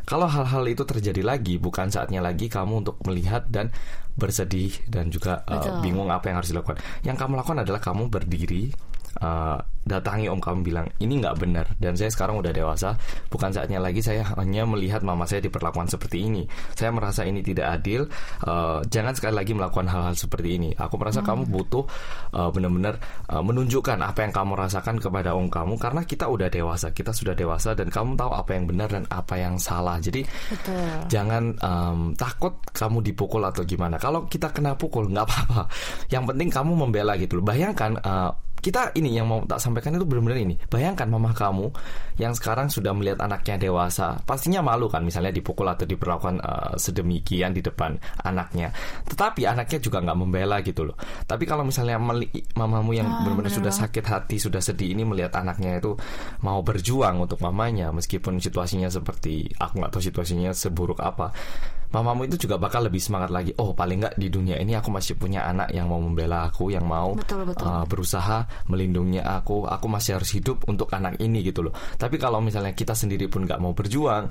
Kalau 0.07 0.29
hal-hal 0.29 0.63
itu 0.67 0.83
terjadi 0.87 1.21
lagi 1.23 1.59
bukan 1.59 1.91
saatnya 1.91 2.23
lagi 2.23 2.47
kamu 2.47 2.85
untuk 2.85 2.97
melihat 3.03 3.43
dan 3.51 3.71
bersedih 4.17 4.73
dan 4.89 5.13
juga 5.13 5.45
uh, 5.45 5.79
bingung 5.79 6.09
apa 6.09 6.33
yang 6.33 6.41
harus 6.41 6.49
dilakukan. 6.49 6.81
Yang 7.05 7.17
kamu 7.21 7.33
lakukan 7.37 7.61
adalah 7.61 7.79
kamu 7.79 8.09
berdiri 8.09 8.73
uh, 9.21 9.59
datangi 9.87 10.27
om 10.27 10.43
kamu 10.43 10.59
bilang 10.67 10.87
ini 10.99 11.23
nggak 11.23 11.35
benar. 11.39 11.65
Dan 11.79 11.95
saya 11.95 12.11
sekarang 12.11 12.43
udah 12.43 12.51
dewasa 12.51 12.99
bukan 13.31 13.55
saatnya 13.55 13.79
lagi 13.79 14.03
saya 14.03 14.27
hanya 14.35 14.67
melihat 14.67 15.01
mama 15.01 15.23
saya 15.23 15.39
diperlakukan 15.39 15.87
seperti 15.87 16.27
ini. 16.27 16.43
Saya 16.75 16.91
merasa 16.91 17.23
ini 17.23 17.39
tidak 17.39 17.79
adil 17.79 18.05
uh, 18.43 18.83
jangan 18.91 19.15
sekali 19.15 19.33
lagi 19.39 19.55
melakukan 19.55 19.87
hal-hal 19.87 20.13
seperti 20.13 20.59
ini. 20.59 20.69
Aku 20.75 20.99
merasa 20.99 21.23
hmm. 21.23 21.27
kamu 21.31 21.43
butuh 21.47 21.83
uh, 22.35 22.49
benar-benar 22.51 22.99
uh, 23.31 23.39
menunjukkan 23.39 23.97
apa 24.03 24.27
yang 24.27 24.33
kamu 24.35 24.53
rasakan 24.59 24.99
kepada 24.99 25.31
om 25.33 25.47
kamu 25.47 25.79
karena 25.79 26.03
kita 26.03 26.27
udah 26.27 26.51
dewasa 26.51 26.91
kita 26.91 27.15
sudah 27.15 27.33
dewasa 27.33 27.71
dan 27.73 27.87
kamu 27.87 28.19
tahu 28.19 28.31
apa 28.35 28.51
yang 28.53 28.67
benar 28.67 28.91
dan 28.91 29.07
apa 29.07 29.39
yang 29.39 29.55
salah. 29.55 29.97
Jadi 30.03 30.27
Betul. 30.27 31.07
jangan 31.07 31.55
um, 31.63 31.99
takut 32.19 32.59
kamu 32.75 32.99
dipukul 33.07 33.39
atau 33.47 33.63
gimana. 33.63 33.95
Kalau 33.95 34.27
kita 34.27 34.51
kena 34.51 34.75
pukul 34.75 35.07
nggak 35.07 35.25
apa-apa. 35.25 35.63
Yang 36.13 36.23
penting 36.33 36.49
kamu 36.51 36.71
membela 36.75 37.15
gitu 37.15 37.39
loh. 37.39 37.45
Bayangkan 37.47 37.95
uh, 38.03 38.31
kita 38.57 38.91
ini 38.97 39.13
yang 39.15 39.29
mau 39.29 39.39
tak 39.45 39.61
sampaikan 39.61 39.95
itu 39.95 40.05
benar-benar 40.05 40.39
ini. 40.41 40.55
Bayangkan 40.67 41.07
mama 41.07 41.31
kamu 41.31 41.69
yang 42.17 42.33
sekarang 42.33 42.67
sudah 42.67 42.91
melihat 42.91 43.21
anaknya 43.21 43.69
dewasa, 43.69 44.17
pastinya 44.25 44.65
malu 44.65 44.89
kan 44.89 45.05
misalnya 45.05 45.29
dipukul 45.29 45.69
atau 45.69 45.85
diperlakukan 45.85 46.41
uh, 46.41 46.73
sedemikian 46.75 47.53
di 47.53 47.61
depan 47.61 47.95
anaknya. 48.25 48.73
Tetapi 49.05 49.45
anaknya 49.45 49.79
juga 49.79 50.01
nggak 50.01 50.17
membela 50.17 50.59
gitu 50.65 50.89
loh. 50.89 50.97
Tapi 51.25 51.45
kalau 51.45 51.63
misalnya 51.63 52.01
mamamu 52.57 52.91
yang 52.97 53.07
ah, 53.07 53.21
benar-benar 53.23 53.53
sudah 53.53 53.73
sakit 53.73 54.05
hati, 54.09 54.35
sudah 54.41 54.59
sedih 54.59 54.93
ini 54.97 55.05
melihat 55.05 55.37
anaknya 55.37 55.77
itu 55.77 55.93
mau 56.41 56.61
berjuang 56.65 57.23
untuk 57.23 57.39
mamanya 57.39 57.93
meskipun 57.93 58.41
situasinya 58.41 58.89
seperti 58.91 59.47
aku 59.57 59.79
nggak 59.79 59.91
tahu 59.93 60.03
situasinya 60.03 60.51
seburuk 60.51 60.99
apa 60.99 61.31
mamamu 61.91 62.27
itu 62.27 62.47
juga 62.47 62.59
bakal 62.59 62.87
lebih 62.87 62.99
semangat 62.99 63.31
lagi. 63.31 63.51
Oh, 63.57 63.71
paling 63.71 64.03
nggak 64.03 64.15
di 64.19 64.27
dunia 64.27 64.59
ini 64.59 64.75
aku 64.75 64.91
masih 64.91 65.15
punya 65.15 65.47
anak 65.47 65.71
yang 65.71 65.87
mau 65.87 65.99
membela 66.01 66.47
aku, 66.47 66.71
yang 66.71 66.83
mau 66.83 67.15
betul, 67.15 67.47
betul. 67.47 67.65
Uh, 67.67 67.85
berusaha 67.87 68.43
melindungi 68.67 69.23
aku. 69.23 69.63
Aku 69.67 69.87
masih 69.87 70.19
harus 70.19 70.29
hidup 70.35 70.67
untuk 70.67 70.91
anak 70.91 71.19
ini 71.23 71.43
gitu 71.43 71.67
loh. 71.67 71.73
Tapi 71.95 72.19
kalau 72.19 72.43
misalnya 72.43 72.75
kita 72.75 72.91
sendiri 72.91 73.31
pun 73.31 73.47
nggak 73.47 73.59
mau 73.61 73.71
berjuang, 73.71 74.27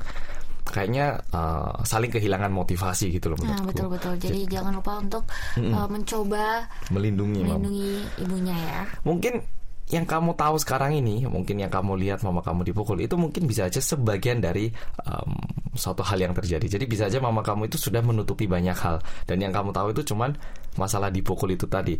kayaknya 0.67 1.23
uh, 1.31 1.79
saling 1.87 2.11
kehilangan 2.11 2.51
motivasi 2.51 3.15
gitu 3.15 3.33
loh 3.33 3.39
Nah, 3.47 3.63
betul 3.63 3.87
betul. 3.87 4.19
Jadi, 4.19 4.43
Jadi 4.43 4.59
jangan 4.59 4.73
lupa 4.83 4.93
untuk 4.99 5.25
uh, 5.63 5.87
mencoba 5.87 6.67
melindungi 6.91 7.41
melindungi 7.47 7.93
ibunya 8.21 8.57
ya. 8.59 8.81
Mungkin 9.07 9.39
yang 9.87 10.03
kamu 10.03 10.35
tahu 10.35 10.59
sekarang 10.59 10.99
ini, 10.99 11.31
mungkin 11.31 11.63
yang 11.63 11.71
kamu 11.71 11.95
lihat 12.03 12.27
mama 12.27 12.43
kamu 12.43 12.67
dipukul 12.67 12.99
itu 12.99 13.15
mungkin 13.15 13.47
bisa 13.47 13.71
aja 13.71 13.79
sebagian 13.79 14.43
dari 14.43 14.67
um, 15.07 15.31
suatu 15.79 16.03
hal 16.03 16.19
yang 16.19 16.35
terjadi. 16.35 16.67
Jadi 16.67 16.91
bisa 16.91 17.07
aja 17.07 17.23
mama 17.23 17.47
kamu 17.47 17.71
itu 17.71 17.79
sudah 17.79 18.03
menutupi 18.03 18.51
banyak 18.51 18.75
hal 18.75 18.99
dan 19.31 19.39
yang 19.39 19.55
kamu 19.55 19.71
tahu 19.71 19.95
itu 19.95 20.11
cuman 20.11 20.35
masalah 20.75 21.15
dipukul 21.15 21.55
itu 21.55 21.71
tadi. 21.71 21.95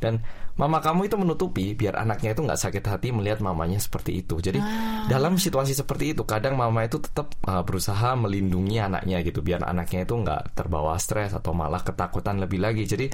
Dan 0.00 0.24
mama 0.56 0.80
kamu 0.80 1.12
itu 1.12 1.20
menutupi 1.20 1.76
biar 1.76 2.00
anaknya 2.00 2.32
itu 2.32 2.40
nggak 2.40 2.56
sakit 2.56 2.84
hati 2.88 3.12
melihat 3.12 3.44
mamanya 3.44 3.76
seperti 3.84 4.24
itu. 4.24 4.40
Jadi 4.40 4.56
ah. 4.56 5.04
dalam 5.04 5.36
situasi 5.36 5.76
seperti 5.76 6.16
itu 6.16 6.24
kadang 6.24 6.56
mama 6.56 6.88
itu 6.88 7.04
tetap 7.04 7.36
uh, 7.44 7.60
berusaha 7.60 8.16
melindungi 8.16 8.80
anaknya 8.80 9.20
gitu 9.20 9.44
biar 9.44 9.60
anaknya 9.60 10.08
itu 10.08 10.16
nggak 10.16 10.56
terbawa 10.56 10.96
stres 10.96 11.36
atau 11.36 11.52
malah 11.52 11.84
ketakutan 11.84 12.40
lebih 12.40 12.64
lagi. 12.64 12.88
Jadi 12.88 13.12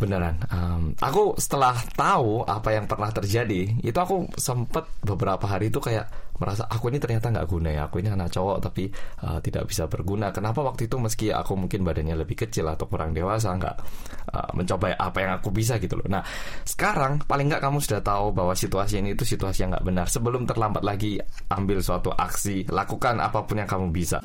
beneran. 0.00 0.40
Um, 0.48 0.96
aku 0.96 1.36
setelah 1.36 1.76
tahu 1.92 2.40
apa 2.48 2.72
yang 2.72 2.88
pernah 2.88 3.12
terjadi 3.12 3.76
itu 3.84 3.98
aku 4.00 4.32
sempet 4.40 4.88
beberapa 5.04 5.44
hari 5.44 5.68
itu 5.68 5.76
kayak 5.76 6.08
merasa 6.40 6.64
aku 6.64 6.88
ini 6.88 6.96
ternyata 6.96 7.28
nggak 7.28 7.48
guna 7.52 7.68
ya 7.68 7.84
aku 7.84 8.00
ini 8.00 8.08
anak 8.08 8.32
cowok 8.32 8.64
tapi 8.64 8.88
uh, 9.28 9.36
tidak 9.44 9.68
bisa 9.68 9.84
berguna. 9.84 10.32
Kenapa 10.32 10.64
waktu 10.64 10.88
itu 10.88 10.96
meski 10.96 11.28
aku 11.28 11.52
mungkin 11.52 11.84
badannya 11.84 12.16
lebih 12.16 12.48
kecil 12.48 12.64
atau 12.72 12.88
kurang 12.88 13.12
dewasa 13.12 13.52
nggak 13.52 13.76
uh, 14.32 14.50
mencoba 14.56 14.96
apa 14.96 15.18
yang 15.20 15.32
aku 15.36 15.52
bisa 15.52 15.76
gitu 15.76 16.00
loh. 16.00 16.08
Nah 16.08 16.24
sekarang 16.64 17.20
paling 17.28 17.52
nggak 17.52 17.60
kamu 17.60 17.78
sudah 17.84 18.00
tahu 18.00 18.32
bahwa 18.32 18.56
situasi 18.56 19.04
ini 19.04 19.12
itu 19.12 19.28
situasi 19.28 19.68
yang 19.68 19.76
nggak 19.76 19.84
benar. 19.84 20.06
Sebelum 20.08 20.48
terlambat 20.48 20.80
lagi 20.80 21.20
ambil 21.52 21.84
suatu 21.84 22.08
aksi 22.08 22.64
lakukan 22.72 23.20
apa 23.20 23.44
pun 23.44 23.60
yang 23.60 23.68
kamu 23.68 23.92
bisa 23.92 24.24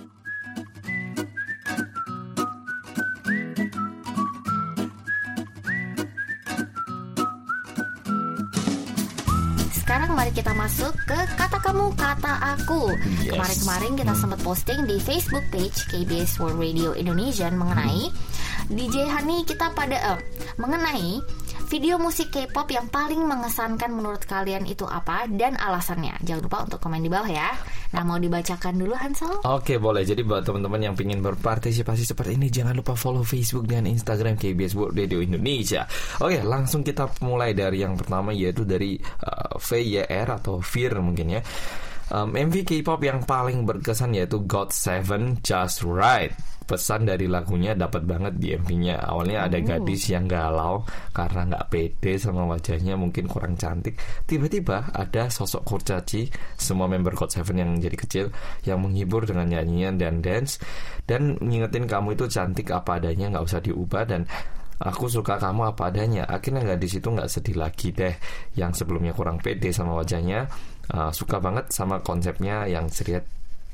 mari 10.15 10.31
kita 10.31 10.55
masuk 10.55 10.95
ke 11.03 11.19
kata 11.35 11.59
kamu 11.59 11.91
kata 11.99 12.55
aku. 12.55 12.87
Yes. 13.19 13.35
Kemarin-kemarin 13.35 13.91
kita 13.99 14.13
hmm. 14.15 14.21
sempat 14.23 14.39
posting 14.47 14.79
di 14.87 14.95
Facebook 15.03 15.43
page 15.51 15.75
KBS 15.91 16.39
World 16.39 16.55
Radio 16.55 16.95
Indonesia 16.95 17.51
mengenai 17.51 18.07
hmm. 18.07 18.71
DJ 18.71 19.11
Hani 19.11 19.43
kita 19.43 19.75
pada 19.75 20.15
uh, 20.15 20.19
mengenai 20.55 21.19
video 21.67 21.99
musik 21.99 22.31
K-pop 22.31 22.71
yang 22.71 22.87
paling 22.87 23.27
mengesankan 23.27 23.91
menurut 23.91 24.23
kalian 24.23 24.63
itu 24.63 24.87
apa 24.87 25.27
dan 25.27 25.59
alasannya. 25.59 26.15
Jangan 26.23 26.41
lupa 26.47 26.57
untuk 26.63 26.79
komen 26.79 27.03
di 27.03 27.11
bawah 27.11 27.27
ya. 27.27 27.51
Nah, 27.95 28.03
mau 28.03 28.19
dibacakan 28.19 28.75
dulu 28.75 28.91
Hansel? 28.91 29.31
Oke, 29.47 29.79
boleh. 29.79 30.03
Jadi 30.03 30.19
buat 30.27 30.43
teman-teman 30.43 30.91
yang 30.91 30.95
ingin 30.99 31.23
berpartisipasi 31.23 32.03
seperti 32.03 32.35
ini, 32.35 32.51
jangan 32.51 32.75
lupa 32.75 32.91
follow 32.91 33.23
Facebook 33.23 33.71
dan 33.71 33.87
Instagram 33.87 34.35
KBS 34.35 34.75
World 34.75 34.99
Radio 34.99 35.23
Indonesia. 35.23 35.87
Oke, 36.19 36.43
langsung 36.43 36.83
kita 36.83 37.07
mulai 37.23 37.55
dari 37.55 37.87
yang 37.87 37.95
pertama 37.95 38.35
yaitu 38.35 38.67
dari 38.67 38.99
uh, 38.99 39.55
VYR 39.55 40.27
atau 40.27 40.59
Fear 40.59 40.99
mungkin 40.99 41.39
ya. 41.39 41.41
Um, 42.13 42.37
MV 42.37 42.69
K-pop 42.69 43.01
yang 43.01 43.25
paling 43.25 43.65
berkesan 43.65 44.13
yaitu 44.13 44.45
God 44.45 44.69
Seven 44.69 45.41
Just 45.41 45.81
Right. 45.81 46.29
Pesan 46.65 47.05
dari 47.05 47.29
lagunya 47.29 47.77
dapat 47.77 48.09
banget 48.09 48.41
di 48.41 48.53
MV-nya. 48.57 48.97
Awalnya 49.05 49.45
ada 49.45 49.61
gadis 49.61 50.09
yang 50.09 50.25
galau 50.25 50.81
karena 51.13 51.45
nggak 51.45 51.65
pede 51.69 52.17
sama 52.17 52.41
wajahnya, 52.49 52.97
mungkin 52.97 53.29
kurang 53.29 53.53
cantik. 53.53 54.01
Tiba-tiba 54.25 54.89
ada 54.89 55.29
sosok 55.29 55.61
kurcaci, 55.61 56.25
semua 56.57 56.89
member 56.89 57.13
God 57.13 57.29
Seven 57.29 57.61
yang 57.61 57.77
jadi 57.77 57.97
kecil, 57.97 58.25
yang 58.65 58.81
menghibur 58.81 59.29
dengan 59.29 59.45
nyanyian 59.45 60.01
dan 60.01 60.25
dance 60.25 60.57
dan 61.05 61.37
ngingetin 61.37 61.85
kamu 61.85 62.17
itu 62.17 62.25
cantik 62.33 62.73
apa 62.73 62.97
adanya, 62.97 63.29
nggak 63.29 63.45
usah 63.45 63.61
diubah 63.61 64.03
dan 64.09 64.25
Aku 64.75 65.07
suka 65.07 65.39
kamu 65.39 65.71
apa 65.71 65.87
adanya. 65.87 66.27
Akhirnya 66.27 66.75
gadis 66.75 66.99
itu 66.99 67.07
nggak 67.07 67.31
sedih 67.31 67.55
lagi 67.55 67.95
deh. 67.95 68.11
Yang 68.59 68.83
sebelumnya 68.83 69.15
kurang 69.15 69.39
pede 69.39 69.71
sama 69.71 69.95
wajahnya, 69.95 70.51
uh, 70.93 71.09
suka 71.15 71.41
banget 71.41 71.71
sama 71.73 72.01
konsepnya 72.03 72.67
yang 72.69 72.91
ceria 72.91 73.23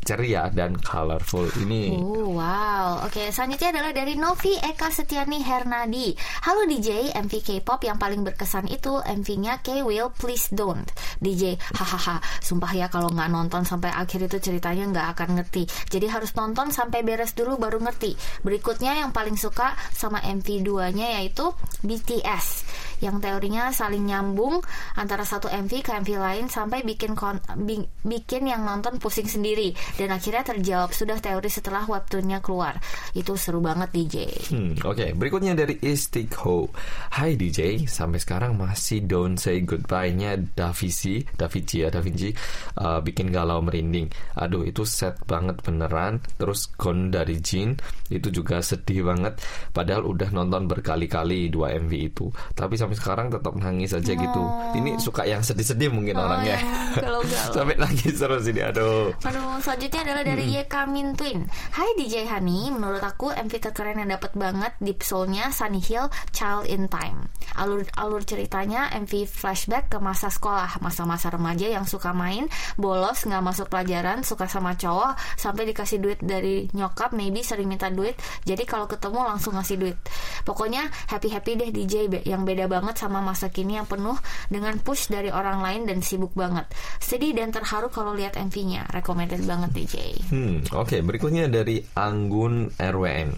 ceria 0.01 0.49
dan 0.49 0.73
colorful 0.81 1.45
ini. 1.61 1.93
Oh, 1.93 2.33
wow. 2.33 3.05
Oke, 3.05 3.29
selanjutnya 3.29 3.69
adalah 3.69 3.91
dari 3.93 4.17
Novi 4.17 4.57
Eka 4.57 4.89
Setiani 4.89 5.45
Hernadi. 5.45 6.17
Halo 6.45 6.65
DJ, 6.65 7.13
MV 7.13 7.33
K-pop 7.45 7.85
yang 7.85 8.01
paling 8.01 8.25
berkesan 8.25 8.65
itu 8.67 8.97
MV-nya 8.97 9.61
K-Will 9.61 10.09
Please 10.17 10.49
Don't. 10.49 10.89
DJ, 11.21 11.55
hahaha. 11.77 12.17
Sumpah 12.41 12.73
ya 12.73 12.89
kalau 12.89 13.13
nggak 13.13 13.29
nonton 13.29 13.61
sampai 13.61 13.93
akhir 13.93 14.25
itu 14.25 14.51
ceritanya 14.51 14.89
nggak 14.89 15.07
akan 15.17 15.29
ngerti. 15.41 15.69
Jadi 15.93 16.05
harus 16.09 16.33
nonton 16.33 16.73
sampai 16.73 17.05
beres 17.05 17.37
dulu 17.37 17.61
baru 17.61 17.77
ngerti. 17.77 18.17
Berikutnya 18.41 18.97
yang 18.97 19.13
paling 19.13 19.37
suka 19.37 19.77
sama 19.93 20.17
MV 20.25 20.65
2-nya 20.65 21.21
yaitu 21.21 21.53
BTS 21.85 22.65
yang 23.01 23.17
teorinya 23.17 23.73
saling 23.73 24.05
nyambung 24.05 24.61
antara 24.93 25.25
satu 25.25 25.49
MV 25.49 25.73
ke 25.81 25.91
MV 26.05 26.09
lain 26.21 26.45
sampai 26.47 26.85
bikin 26.85 27.17
kon 27.17 27.41
bi 27.65 27.81
bikin 28.05 28.45
yang 28.45 28.61
nonton 28.61 29.01
pusing 29.01 29.25
sendiri 29.25 29.73
dan 29.95 30.09
akhirnya 30.11 30.43
terjawab 30.43 30.91
sudah 30.91 31.17
teori 31.17 31.47
setelah 31.47 31.83
webtoonnya 31.83 32.39
keluar 32.39 32.77
itu 33.13 33.33
seru 33.35 33.59
banget 33.59 33.89
DJ 33.91 34.15
Hmm, 34.51 34.75
Oke, 34.83 35.15
berikutnya 35.15 35.53
dari 35.53 35.79
Istikho. 35.79 36.67
Hai 37.09 37.35
DJ, 37.35 37.87
sampai 37.87 38.19
sekarang 38.19 38.55
masih 38.55 39.03
Don't 39.03 39.39
Say 39.39 39.63
Goodbye-nya 39.63 40.35
Davici, 40.53 41.23
Davici 41.33 41.83
ya, 41.83 41.89
Davinci 41.89 42.31
uh, 42.77 42.99
bikin 42.99 43.31
galau 43.31 43.63
merinding. 43.63 44.07
Aduh, 44.35 44.63
itu 44.63 44.83
set 44.83 45.15
banget 45.23 45.59
beneran. 45.63 46.19
Terus 46.35 46.67
Gon 46.75 47.09
dari 47.09 47.39
Jin 47.39 47.75
itu 48.09 48.27
juga 48.29 48.59
sedih 48.59 49.07
banget. 49.07 49.39
Padahal 49.71 50.03
udah 50.03 50.29
nonton 50.31 50.67
berkali-kali 50.67 51.47
dua 51.47 51.71
MV 51.77 51.91
itu. 51.93 52.27
Tapi 52.51 52.75
sampai 52.75 52.97
sekarang 52.99 53.27
tetap 53.31 53.55
nangis 53.55 53.95
aja 53.95 54.11
gitu. 54.11 54.43
Ini 54.75 54.99
suka 54.99 55.23
yang 55.23 55.39
sedih-sedih 55.41 55.89
mungkin 55.89 56.17
orangnya. 56.17 56.59
yang 56.59 56.95
galau-galau. 57.07 57.53
sampai 57.55 57.75
nangis 57.79 58.15
terus 58.15 58.43
ini. 58.47 58.61
Aduh. 58.61 59.15
Aduh, 59.23 59.59
selanjutnya 59.81 60.13
adalah 60.13 60.25
dari 60.29 60.45
Yekamin 60.53 61.07
Twin. 61.17 61.39
Hai 61.73 61.97
DJ 61.97 62.29
Hani, 62.29 62.69
menurut 62.69 63.01
aku 63.01 63.33
MV 63.33 63.49
terkeren 63.49 63.97
yang 63.97 64.13
dapat 64.13 64.29
banget 64.37 64.77
deep 64.77 65.01
soul-nya 65.01 65.49
Sunny 65.49 65.81
Hill 65.81 66.05
Child 66.29 66.69
in 66.69 66.85
Time. 66.85 67.25
Alur 67.57 67.81
alur 67.97 68.21
ceritanya 68.21 68.93
MV 68.93 69.25
flashback 69.25 69.89
ke 69.89 69.97
masa 69.97 70.29
sekolah, 70.29 70.77
masa-masa 70.85 71.33
remaja 71.33 71.65
yang 71.65 71.89
suka 71.89 72.13
main, 72.13 72.45
bolos, 72.77 73.25
nggak 73.25 73.41
masuk 73.41 73.73
pelajaran, 73.73 74.21
suka 74.21 74.45
sama 74.45 74.77
cowok, 74.77 75.17
sampai 75.41 75.73
dikasih 75.73 75.97
duit 75.97 76.21
dari 76.21 76.69
nyokap, 76.77 77.17
maybe 77.17 77.41
sering 77.41 77.65
minta 77.65 77.89
duit. 77.89 78.13
Jadi 78.45 78.69
kalau 78.69 78.85
ketemu 78.85 79.33
langsung 79.33 79.57
ngasih 79.57 79.81
duit. 79.81 79.97
Pokoknya 80.45 80.93
happy-happy 81.09 81.57
deh 81.57 81.69
DJ 81.73 82.05
yang 82.29 82.45
beda 82.45 82.69
banget 82.69 83.01
sama 83.01 83.17
masa 83.17 83.49
kini 83.49 83.81
yang 83.81 83.89
penuh 83.89 84.13
dengan 84.45 84.77
push 84.77 85.09
dari 85.09 85.33
orang 85.33 85.57
lain 85.65 85.89
dan 85.89 86.05
sibuk 86.05 86.37
banget. 86.37 86.69
Sedih 87.01 87.33
dan 87.33 87.49
terharu 87.49 87.89
kalau 87.89 88.13
lihat 88.13 88.37
MV-nya. 88.37 88.85
Recommended 88.93 89.41
banget 89.49 89.70
DJ. 89.71 89.95
Hmm, 90.29 90.61
oke. 90.75 90.99
Berikutnya 91.01 91.47
dari 91.47 91.79
Anggun 91.95 92.69
RWN. 92.75 93.33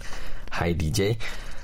Hai 0.53 0.77
DJ, 0.77 1.17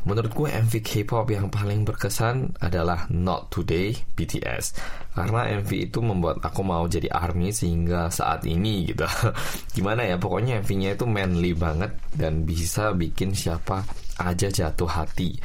menurutku 0.05 0.49
MV 0.49 0.73
K-pop 0.81 1.29
yang 1.29 1.53
paling 1.53 1.85
berkesan 1.85 2.57
adalah 2.57 3.05
Not 3.13 3.53
Today 3.53 3.93
BTS. 4.17 4.73
Karena 5.13 5.45
MV 5.61 5.69
itu 5.69 5.99
membuat 6.01 6.41
aku 6.41 6.65
mau 6.65 6.85
jadi 6.89 7.09
ARMY 7.09 7.53
sehingga 7.53 8.09
saat 8.09 8.45
ini 8.49 8.89
gitu. 8.89 9.05
Gimana 9.75 10.05
ya, 10.05 10.17
pokoknya 10.17 10.65
MV-nya 10.65 10.97
itu 10.97 11.05
manly 11.05 11.53
banget 11.53 11.93
dan 12.17 12.45
bisa 12.47 12.93
bikin 12.97 13.37
siapa 13.37 13.85
aja 14.17 14.47
jatuh 14.49 14.89
hati. 14.89 15.37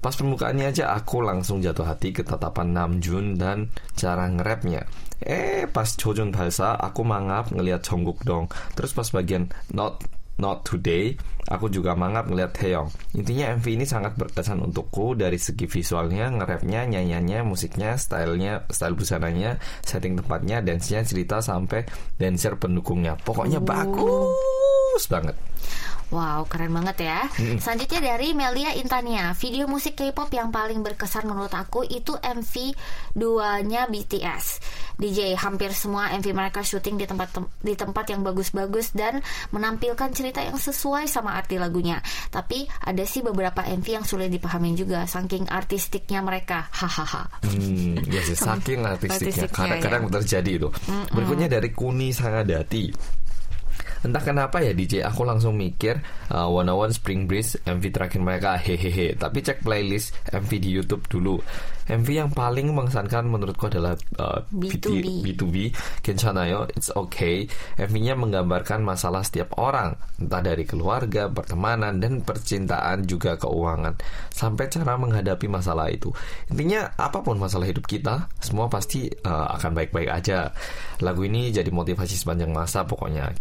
Pas 0.00 0.16
pembukaannya 0.16 0.72
aja 0.72 0.96
aku 0.96 1.20
langsung 1.20 1.60
jatuh 1.60 1.84
hati 1.84 2.16
ke 2.16 2.24
tatapan 2.24 2.72
Namjoon 2.72 3.36
dan 3.36 3.68
cara 3.92 4.32
nge-rapnya. 4.32 4.88
Eh, 5.20 5.68
pas 5.68 5.84
Chojun 5.84 6.32
Balsa 6.32 6.72
aku 6.80 7.04
mangap 7.04 7.52
ngelihat 7.52 7.84
Jungkook 7.84 8.24
dong. 8.24 8.48
Terus 8.72 8.96
pas 8.96 9.08
bagian 9.12 9.52
Not 9.76 10.00
Not 10.40 10.64
Today, 10.64 11.12
aku 11.52 11.68
juga 11.68 11.92
mangap 11.92 12.32
ngeliat 12.32 12.56
Taeyong. 12.56 12.88
Intinya 13.12 13.52
MV 13.60 13.66
ini 13.76 13.84
sangat 13.84 14.16
berkesan 14.16 14.64
untukku 14.64 15.12
dari 15.12 15.36
segi 15.36 15.68
visualnya, 15.68 16.32
nge-rapnya, 16.32 16.88
nyanyiannya, 16.88 17.44
musiknya, 17.44 18.00
stylenya, 18.00 18.64
style 18.72 18.96
busananya, 18.96 19.60
setting 19.84 20.16
tempatnya, 20.16 20.64
dance-nya, 20.64 21.04
cerita 21.04 21.44
sampai 21.44 21.84
dancer 22.16 22.56
pendukungnya. 22.56 23.20
Pokoknya 23.20 23.60
bagus 23.60 25.04
banget. 25.12 25.36
Wow, 26.10 26.42
keren 26.50 26.74
banget 26.74 27.06
ya. 27.06 27.30
Selanjutnya 27.62 28.02
dari 28.02 28.34
Melia 28.34 28.74
Intania, 28.74 29.30
video 29.38 29.70
musik 29.70 29.94
K-pop 29.94 30.26
yang 30.34 30.50
paling 30.50 30.82
berkesan 30.82 31.22
menurut 31.22 31.54
aku 31.54 31.86
itu 31.86 32.18
MV 32.18 32.54
2-nya 33.14 33.86
BTS. 33.86 34.44
DJ 34.98 35.38
hampir 35.38 35.70
semua 35.70 36.10
MV 36.18 36.26
mereka 36.34 36.66
syuting 36.66 36.98
di 36.98 37.06
tempat 37.06 37.38
di 37.62 37.78
tempat 37.78 38.10
yang 38.10 38.26
bagus-bagus 38.26 38.90
dan 38.92 39.22
menampilkan 39.54 40.10
cerita 40.10 40.42
yang 40.42 40.58
sesuai 40.58 41.06
sama 41.06 41.38
arti 41.38 41.62
lagunya. 41.62 42.02
Tapi 42.28 42.66
ada 42.66 43.06
sih 43.06 43.22
beberapa 43.22 43.62
MV 43.62 43.86
yang 43.86 44.04
sulit 44.04 44.34
dipahami 44.34 44.74
juga 44.74 45.06
saking 45.06 45.46
artistiknya 45.46 46.26
mereka. 46.26 46.66
Hahaha. 46.74 47.46
Hmm, 47.46 48.02
ya 48.10 48.20
sih, 48.26 48.34
saking 48.50 48.82
artistiknya. 48.82 49.46
Kadang-kadang 49.46 50.10
terjadi 50.10 50.50
itu. 50.58 50.68
Berikutnya 51.14 51.46
dari 51.46 51.70
Kuni 51.70 52.10
Sangadati. 52.10 53.20
Entah 54.00 54.22
kenapa 54.24 54.64
ya 54.64 54.72
DJ, 54.72 55.04
aku 55.04 55.28
langsung 55.28 55.60
mikir 55.60 56.00
uh, 56.32 56.48
One 56.48 56.72
One 56.72 56.92
Spring 56.94 57.28
Breeze 57.28 57.60
MV 57.68 57.84
terakhir 57.92 58.20
mereka 58.20 58.56
hehehe. 58.56 59.12
Tapi 59.16 59.44
cek 59.44 59.60
playlist 59.60 60.16
MV 60.32 60.50
di 60.56 60.70
YouTube 60.72 61.04
dulu. 61.10 61.36
MV 61.90 62.06
yang 62.06 62.30
paling 62.30 62.70
mengesankan 62.70 63.26
menurutku 63.26 63.66
adalah 63.66 63.98
uh, 64.22 64.38
B2B. 64.54 65.26
B2B 65.26 65.56
Kenchanayo 66.06 66.70
It's 66.70 66.94
Okay 66.94 67.50
MV-nya 67.74 68.14
menggambarkan 68.14 68.86
masalah 68.86 69.26
setiap 69.26 69.58
orang 69.58 69.98
Entah 70.22 70.38
dari 70.38 70.62
keluarga, 70.62 71.26
pertemanan, 71.26 71.98
dan 71.98 72.22
percintaan 72.22 73.02
juga 73.10 73.34
keuangan 73.34 73.98
Sampai 74.30 74.70
cara 74.70 74.94
menghadapi 74.94 75.50
masalah 75.50 75.90
itu 75.90 76.14
Intinya 76.54 76.94
apa 76.94 77.18
pun 77.26 77.42
masalah 77.42 77.66
hidup 77.66 77.90
kita 77.90 78.30
Semua 78.38 78.70
pasti 78.70 79.10
uh, 79.10 79.50
akan 79.58 79.74
baik-baik 79.74 80.10
aja 80.14 80.46
Lagu 81.02 81.26
ini 81.26 81.50
jadi 81.50 81.68
motivasi 81.74 82.14
sepanjang 82.14 82.54
masa 82.54 82.86
pokoknya 82.86 83.34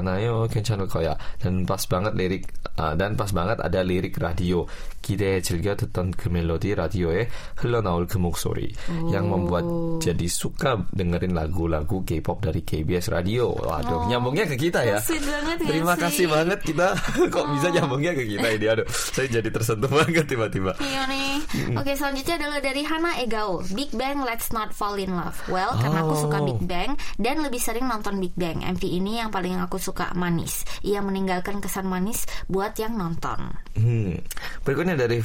Kenchanayo, 0.00 0.48
Kenchanayo 0.48 0.88
koya 0.88 1.14
Dan 1.36 1.68
pas 1.68 1.84
banget 1.84 2.16
lirik 2.16 2.48
uh, 2.80 2.96
Dan 2.96 3.14
pas 3.14 3.28
banget 3.28 3.60
ada 3.60 3.84
lirik 3.84 4.16
radio 4.16 4.64
기대에 5.06 5.38
즐겨 5.38 5.78
듣던 5.78 6.10
그 6.18 6.26
멜로디 6.26 6.74
라디오에 6.74 7.30
흘러나올 7.54 8.10
그 8.10 8.18
목소리 8.18 8.74
yang 9.14 9.30
membuat 9.30 9.62
jadi 10.02 10.26
suka 10.26 10.82
dengerin 10.90 11.30
lagu-lagu 11.30 12.02
K-pop 12.02 12.42
dari 12.42 12.66
KBS 12.66 13.14
Radio. 13.14 13.54
Waduh, 13.54 14.10
nyambungnya 14.10 14.50
ke 14.50 14.58
kita 14.58 14.82
ya. 14.82 14.98
Sweet 14.98 15.22
banget 15.22 15.62
ya 15.62 15.68
Terima 15.70 15.94
sih. 15.94 16.02
kasih 16.02 16.26
banget 16.26 16.58
kita 16.58 16.86
kok 17.30 17.46
bisa 17.54 17.70
nyambungnya 17.70 18.18
ke 18.18 18.26
kita 18.34 18.46
ini. 18.50 18.66
Aduh, 18.66 18.86
saya 18.90 19.30
jadi 19.30 19.46
tersentuh 19.46 19.86
banget 19.94 20.26
tiba-tiba. 20.26 20.74
Iya 20.82 21.06
nih. 21.06 21.38
Oke, 21.78 21.94
selanjutnya 21.94 22.34
adalah 22.42 22.58
dari 22.58 22.82
Hana 22.82 23.12
Egao. 23.22 23.62
Big 23.78 23.94
Bang 23.94 24.26
Let's 24.26 24.50
Not 24.50 24.74
Fall 24.74 24.98
in 24.98 25.14
Love. 25.14 25.38
Well, 25.46 25.78
karena 25.78 26.02
aku 26.02 26.18
suka 26.18 26.42
Oh. 26.42 26.50
Big 26.50 26.66
Bang 26.66 26.98
dan 27.16 27.46
lebih 27.46 27.62
sering 27.62 27.86
nonton 27.86 28.18
Big 28.18 28.34
Bang. 28.34 28.58
MV 28.58 28.82
ini 28.82 29.22
yang 29.22 29.30
paling 29.30 29.54
aku 29.62 29.78
suka 29.78 29.89
manis. 30.15 30.63
Ia 30.83 30.99
meninggalkan 31.03 31.59
kesan 31.59 31.87
manis 31.87 32.25
buat 32.47 32.75
yang 32.79 32.95
nonton. 32.97 33.51
Hmm. 33.75 34.19
Berikutnya 34.63 34.95
dari 34.99 35.19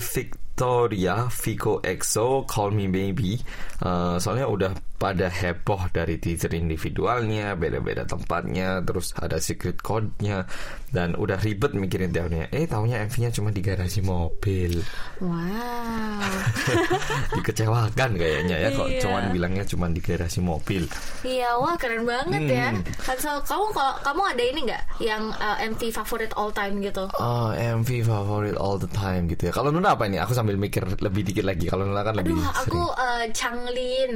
Victoria 0.60 1.28
Vico 1.28 1.84
EXO 1.84 2.48
Call 2.48 2.72
Me 2.72 2.88
Baby. 2.88 3.36
Eh, 3.76 4.16
soalnya 4.16 4.48
udah 4.48 4.72
pada 4.96 5.28
heboh 5.28 5.92
dari 5.92 6.16
teaser 6.16 6.56
individualnya, 6.56 7.52
beda-beda 7.52 8.08
tempatnya, 8.08 8.80
terus 8.80 9.12
ada 9.20 9.36
secret 9.36 9.76
code-nya 9.84 10.48
dan 10.88 11.12
udah 11.12 11.36
ribet 11.44 11.76
mikirin 11.76 12.08
teorinya. 12.08 12.48
Eh, 12.48 12.64
taunya 12.64 13.04
MV-nya 13.04 13.28
cuma 13.36 13.52
di 13.52 13.60
garasi 13.60 14.00
mobil. 14.00 14.80
Wow. 15.20 16.24
Dikecewakan 17.36 18.16
kayaknya 18.16 18.56
ya 18.56 18.68
kok 18.72 18.88
Iya. 18.88 19.00
cuman 19.04 19.22
bilangnya 19.36 19.64
cuma 19.68 19.92
di 19.92 20.00
garasi 20.00 20.40
mobil. 20.40 20.88
Iya, 21.20 21.60
wah 21.60 21.76
keren 21.76 22.08
banget 22.08 22.48
ya. 22.48 22.72
Hmm. 22.72 22.80
Hansel, 23.04 23.36
kamu 23.44 23.64
kalau 23.76 23.94
kamu 24.00 24.22
ada 24.32 24.42
ini 24.48 24.60
nggak 24.72 24.82
yang 25.04 25.22
uh, 25.36 25.60
MV 25.60 25.80
favorit 25.92 26.32
all 26.40 26.48
time 26.48 26.80
gitu? 26.80 27.04
Oh, 27.20 27.52
MV 27.52 27.90
favorit 28.08 28.56
all 28.56 28.80
the 28.80 28.88
time 28.96 29.28
gitu 29.28 29.50
ya. 29.50 29.52
Kalau 29.52 29.68
Nuna 29.68 29.92
apa 29.92 30.08
ini? 30.08 30.16
Aku 30.16 30.32
sambil 30.32 30.45
sambil 30.46 30.62
mikir 30.62 30.86
lebih 31.02 31.26
dikit 31.26 31.42
lagi. 31.42 31.66
Kalau 31.66 31.82
Nula 31.90 32.06
kan 32.06 32.14
lebih 32.14 32.38
Aduh, 32.38 32.46
aku 32.54 32.62
sering. 32.86 33.02
eh, 33.02 33.24
Changlin. 33.34 34.12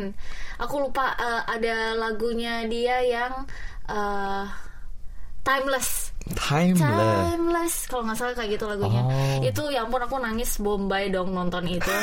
Aku 0.62 0.78
lupa 0.78 1.10
eh, 1.18 1.42
ada 1.58 1.98
lagunya 1.98 2.62
dia 2.70 3.02
yang 3.02 3.34
eh, 3.90 4.46
Timeless. 5.42 6.14
Timeless. 6.30 7.34
Timeless 7.34 7.74
kalau 7.90 8.02
nggak 8.06 8.18
salah 8.18 8.34
kayak 8.38 8.50
gitu 8.54 8.64
lagunya. 8.70 9.02
Oh. 9.02 9.40
Itu 9.42 9.62
ya 9.72 9.82
ampun 9.82 10.02
aku 10.04 10.16
nangis 10.22 10.60
bombay 10.62 11.10
dong 11.10 11.34
nonton 11.34 11.66
itu. 11.66 11.94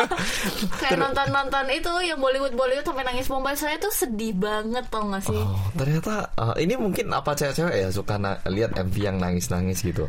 kayak 0.80 0.98
nonton-nonton 1.00 1.66
itu 1.74 1.92
yang 2.06 2.18
Bollywood 2.22 2.54
Bollywood 2.54 2.86
sampai 2.86 3.02
nangis 3.02 3.26
bombay. 3.26 3.58
Saya 3.58 3.76
tuh 3.82 3.90
sedih 3.90 4.36
banget 4.38 4.86
tau 4.92 5.08
gak 5.10 5.24
sih? 5.26 5.34
Oh, 5.34 5.58
ternyata 5.74 6.30
eh, 6.36 6.62
ini 6.62 6.78
mungkin 6.78 7.10
apa 7.10 7.34
cewek-cewek 7.34 7.74
ya 7.74 7.88
suka 7.90 8.14
na- 8.20 8.40
lihat 8.46 8.76
MV 8.78 8.94
yang 8.96 9.16
nangis-nangis 9.18 9.82
gitu. 9.82 10.06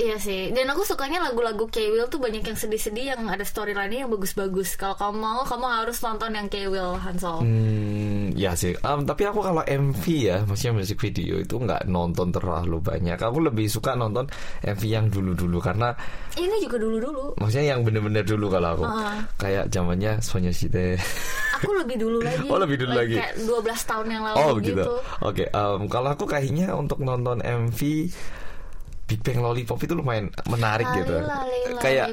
Iya 0.00 0.16
sih. 0.16 0.54
Dan 0.54 0.70
aku 0.72 0.86
sukanya 0.86 1.20
lagu-lagu 1.20 1.68
K-Will 1.68 2.08
tuh 2.08 2.22
banyak 2.22 2.40
yang 2.40 2.56
sedih-sedih 2.56 3.12
yang 3.16 3.28
ada 3.28 3.44
storyline-nya 3.44 4.06
yang 4.06 4.12
bagus-bagus. 4.12 4.78
Kalau 4.80 4.96
kamu 4.96 5.16
mau 5.20 5.42
kamu 5.44 5.66
harus 5.66 5.98
nonton 6.00 6.32
yang 6.32 6.48
K-Will 6.48 6.96
Hansol. 6.96 7.44
Hmm, 7.44 8.32
ya 8.32 8.56
sih. 8.56 8.72
Em, 8.80 9.04
tapi 9.04 9.28
aku 9.28 9.44
kalau 9.44 9.60
MV 9.60 10.04
ya, 10.08 10.40
maksudnya 10.48 10.80
musik 10.80 10.96
video 11.02 11.36
itu 11.42 11.60
nggak 11.60 11.84
nonton 11.84 12.32
terlalu 12.32 12.80
banyak. 12.90 13.14
Aku 13.16 13.38
lebih 13.38 13.66
suka 13.66 13.94
nonton 13.94 14.26
MV 14.60 14.82
yang 14.84 15.06
dulu-dulu 15.06 15.62
karena 15.62 15.94
Ini 16.34 16.56
juga 16.58 16.76
dulu-dulu. 16.76 17.38
maksudnya 17.38 17.74
yang 17.74 17.86
bener-bener 17.86 18.22
dulu 18.22 18.50
kalau 18.50 18.68
aku. 18.74 18.84
Ah. 18.84 19.22
Kayak 19.36 19.70
zamannya 19.70 20.18
Sonyoside. 20.18 20.98
Aku 21.58 21.70
lebih 21.76 21.96
dulu 21.96 22.18
lagi. 22.26 22.46
Oh, 22.50 22.58
lebih 22.58 22.76
dulu 22.76 22.92
lagi. 22.92 23.16
Kayak 23.16 23.34
12 23.46 23.90
tahun 23.90 24.06
yang 24.10 24.22
lalu 24.26 24.36
Oh 24.36 24.50
gitu. 24.58 24.66
gitu. 24.74 24.92
Oke, 25.22 25.44
em, 25.46 25.80
kalau 25.86 26.08
aku 26.10 26.24
kayaknya 26.26 26.74
untuk 26.74 26.98
nonton 27.00 27.38
MV 27.38 27.78
Big 29.10 29.20
Bang 29.20 29.42
Lollipop 29.42 29.74
itu 29.76 29.90
lumayan 29.90 30.30
menarik 30.46 30.86
Lali, 30.86 30.98
gitu. 31.02 31.14
lali, 31.18 31.58
kayak 31.76 32.06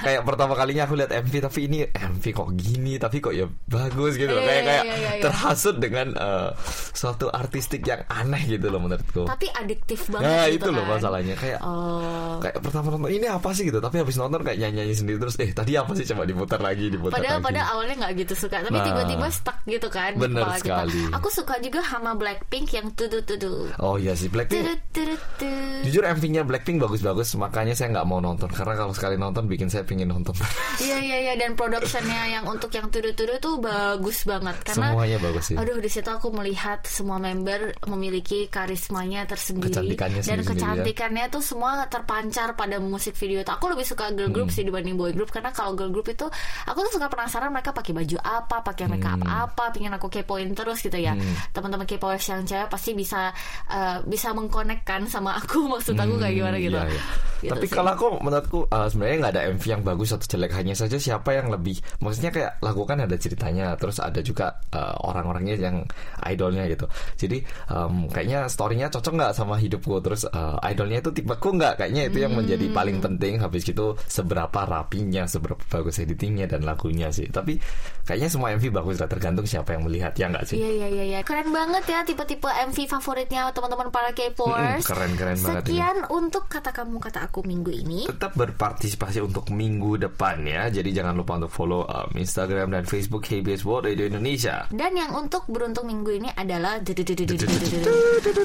kayak 0.00 0.22
pertama 0.22 0.56
kalinya 0.56 0.82
aku 0.82 0.96
lihat 0.96 1.12
MV 1.12 1.34
tapi 1.42 1.58
ini 1.62 1.84
MV 1.86 2.24
kok 2.24 2.48
gini 2.52 2.96
tapi 2.96 3.20
kok 3.20 3.30
ya 3.30 3.44
bagus 3.66 4.16
gitu 4.16 4.32
loh. 4.32 4.40
Iya, 4.40 4.48
kayak 4.48 4.56
iya, 4.56 4.64
kayak 4.66 4.84
iya, 4.86 4.96
iya, 4.96 5.10
iya. 5.12 5.22
terhasut 5.22 5.76
dengan 5.76 6.06
eh, 6.10 6.48
suatu 6.90 7.28
artistik 7.28 7.84
yang 7.84 8.00
aneh 8.08 8.48
gitu 8.48 8.66
loh 8.66 8.80
menurutku. 8.80 9.28
Tapi 9.28 9.46
adiktif 9.52 10.08
banget 10.08 10.24
Nah 10.26 10.44
gitu 10.46 10.56
itu 10.56 10.68
loh 10.72 10.82
kan. 10.82 10.92
masalahnya 10.96 11.34
kayak 11.36 11.60
Oh. 11.60 12.38
kayak 12.38 12.56
pertama 12.58 12.86
nonton 12.90 13.10
ini 13.10 13.26
apa 13.26 13.50
sih 13.50 13.64
gitu 13.64 13.76
tapi 13.76 13.98
habis 13.98 14.16
nonton 14.16 14.40
kayak 14.40 14.56
nyanyi 14.56 14.74
nyanyi 14.78 14.94
sendiri 14.94 15.18
terus 15.18 15.36
eh 15.36 15.50
tadi 15.50 15.74
apa 15.74 15.92
sih 15.92 16.06
coba 16.06 16.24
diputar 16.24 16.60
lagi 16.60 16.88
diputar 16.88 17.18
Padahal 17.18 17.38
lagi. 17.38 17.46
pada 17.46 17.60
awalnya 17.68 17.94
nggak 17.98 18.12
gitu 18.16 18.34
suka, 18.38 18.56
tapi 18.62 18.72
Nah. 18.72 18.84
tiba-tiba 18.86 19.26
stuck 19.28 19.58
gitu 19.64 19.88
kan 19.88 20.10
Bener 20.14 20.46
sekali. 20.56 20.96
kita. 21.02 21.16
Aku 21.16 21.28
suka 21.28 21.54
juga 21.58 21.80
sama 21.82 22.14
Blackpink 22.14 22.72
yang 22.72 22.88
tudu 22.92 23.20
tudu. 23.20 23.68
Oh 23.76 23.96
iya 23.96 24.12
sih 24.12 24.28
Blackpink 24.28 24.62
Tudu 24.62 24.74
tudu 24.94 25.14
tudu. 25.36 25.52
Jujur 25.84 26.05
MV-nya 26.08 26.42
Blackpink 26.42 26.78
bagus-bagus 26.78 27.34
Makanya 27.34 27.72
saya 27.72 27.90
nggak 27.90 28.06
mau 28.06 28.18
nonton 28.18 28.46
Karena 28.48 28.74
kalau 28.74 28.92
sekali 28.92 29.14
nonton 29.14 29.44
bikin 29.44 29.66
saya 29.66 29.82
pingin 29.82 30.06
nonton 30.06 30.32
Iya 30.78 30.98
iya 30.98 31.18
iya 31.22 31.34
dan 31.34 31.52
productionnya 31.52 32.30
yang 32.30 32.44
untuk 32.44 32.70
yang 32.70 32.86
tudu-tudu 32.86 33.36
tuh 33.36 33.56
bagus 33.56 34.22
banget 34.22 34.56
karena 34.62 34.92
Semuanya 34.92 35.18
bagus 35.18 35.44
sih 35.44 35.56
Aduh 35.56 35.76
di 35.76 35.88
situ 35.88 36.06
aku 36.06 36.30
melihat 36.30 36.82
semua 36.82 37.16
member 37.16 37.72
memiliki 37.86 38.46
karismanya 38.46 39.24
tersendiri 39.24 39.68
Kecantikannya 39.68 40.20
dan 40.20 40.24
sendiri-sendiri 40.24 40.52
ya. 40.52 40.64
kecantikannya 40.84 41.24
tuh 41.28 41.42
semua 41.42 41.70
terpancar 41.86 42.52
pada 42.52 42.76
musik 42.76 43.14
video. 43.14 43.38
itu. 43.38 43.48
Aku 43.48 43.66
lebih 43.66 43.82
suka 43.82 44.10
girl 44.10 44.28
group 44.28 44.44
Hmm. 44.46 44.54
sih 44.54 44.62
dibanding 44.62 44.94
boy 44.94 45.10
group 45.10 45.28
karena 45.28 45.50
kalau 45.50 45.72
girl 45.72 45.88
group 45.88 46.06
itu 46.06 46.26
aku 46.62 46.78
tuh 46.82 46.92
suka 46.94 47.06
penasaran 47.06 47.48
mereka 47.48 47.70
pakai 47.70 47.92
baju 47.92 48.16
apa, 48.18 48.62
pakai 48.62 48.84
Hmm. 48.86 49.22
apa, 49.22 49.70
pingin 49.70 49.90
aku 49.90 50.06
kepoin 50.06 50.52
terus 50.52 50.78
gitu 50.78 50.94
ya. 50.94 51.14
Teman-teman 51.50 51.82
kepoers 51.84 52.22
yang 52.24 52.42
cewek 52.42 52.66
pasti 52.66 52.92
bisa 52.92 53.30
eh, 53.66 53.98
bisa 54.04 54.30
mengkonekkan 54.30 55.06
sama 55.06 55.34
aku 55.34 55.66
maksud 55.96 56.12
aku 56.12 56.14
kayak 56.20 56.34
gimana 56.36 56.56
gitu. 56.60 56.76
Iya, 56.76 56.86
iya. 56.92 57.04
Gitu 57.36 57.52
Tapi 57.52 57.68
sih. 57.68 57.76
kalau 57.76 57.90
aku 57.92 58.06
menurutku 58.24 58.64
uh, 58.72 58.88
sebenarnya 58.88 59.16
nggak 59.20 59.34
ada 59.36 59.42
MV 59.52 59.64
yang 59.68 59.82
bagus 59.84 60.08
atau 60.08 60.24
jelek 60.24 60.56
hanya 60.56 60.72
saja 60.72 60.96
siapa 60.96 61.36
yang 61.36 61.52
lebih 61.52 61.76
maksudnya 62.00 62.32
kayak 62.32 62.56
lakukan 62.64 63.04
ada 63.04 63.12
ceritanya 63.20 63.76
terus 63.76 64.00
ada 64.00 64.24
juga 64.24 64.56
uh, 64.72 64.96
orang-orangnya 65.04 65.52
yang 65.60 65.84
idolnya 66.24 66.64
gitu. 66.64 66.88
Jadi 67.20 67.44
um, 67.68 68.08
kayaknya 68.08 68.48
storynya 68.48 68.88
cocok 68.88 69.12
nggak 69.20 69.32
sama 69.36 69.60
hidupku 69.60 70.00
terus 70.00 70.24
uh, 70.24 70.56
idolnya 70.64 71.04
itu 71.04 71.12
tipeku 71.12 71.52
nggak 71.60 71.76
kayaknya 71.76 72.08
itu 72.08 72.24
yang 72.24 72.32
menjadi 72.32 72.66
Hmm. 72.66 72.72
paling 72.72 72.98
penting 73.04 73.34
habis 73.36 73.68
gitu 73.68 74.00
seberapa 74.08 74.64
rapinya 74.64 75.28
seberapa 75.28 75.60
bagus 75.68 76.00
editingnya 76.00 76.48
dan 76.48 76.64
lagunya 76.64 77.12
sih. 77.12 77.28
Tapi 77.28 77.60
kayaknya 78.06 78.30
semua 78.30 78.54
MV 78.54 78.70
bagus 78.70 78.96
lah 79.02 79.10
tergantung 79.10 79.44
siapa 79.44 79.74
yang 79.74 79.82
melihat 79.82 80.14
ya 80.14 80.30
nggak 80.30 80.46
sih. 80.46 80.56
Iya 80.56 80.70
iya 80.70 80.86
iya 80.88 81.04
iya. 81.04 81.20
Keren 81.26 81.50
banget 81.50 81.84
ya 81.90 82.06
tipe-tipe 82.06 82.46
MV 82.46 82.78
favoritnya 82.86 83.50
teman-teman 83.50 83.90
para 83.90 84.14
K-popers. 84.14 84.80
Mm-mm, 84.80 84.86
keren-keren 84.86 85.38
banget 85.42 85.62
ini. 85.66 85.74
Sekian 85.74 85.98
untuk 86.14 86.46
kata 86.46 86.70
kamu 86.70 87.02
kata 87.02 87.26
aku 87.26 87.42
minggu 87.42 87.74
ini. 87.74 88.06
tetap 88.06 88.38
berpartisipasi 88.38 89.18
untuk 89.20 89.50
minggu 89.50 89.98
depan 89.98 90.46
ya. 90.46 90.70
Jadi 90.70 90.94
jangan 90.94 91.18
lupa 91.18 91.42
untuk 91.42 91.50
follow 91.50 91.82
um, 91.84 92.08
Instagram 92.14 92.70
dan 92.70 92.86
Facebook 92.86 93.26
KBS 93.26 93.66
World 93.66 93.90
Radio 93.90 94.06
Indonesia. 94.06 94.70
Dan 94.70 94.94
yang 94.94 95.10
untuk 95.18 95.44
beruntung 95.50 95.90
minggu 95.90 96.22
ini 96.22 96.30
adalah 96.32 96.78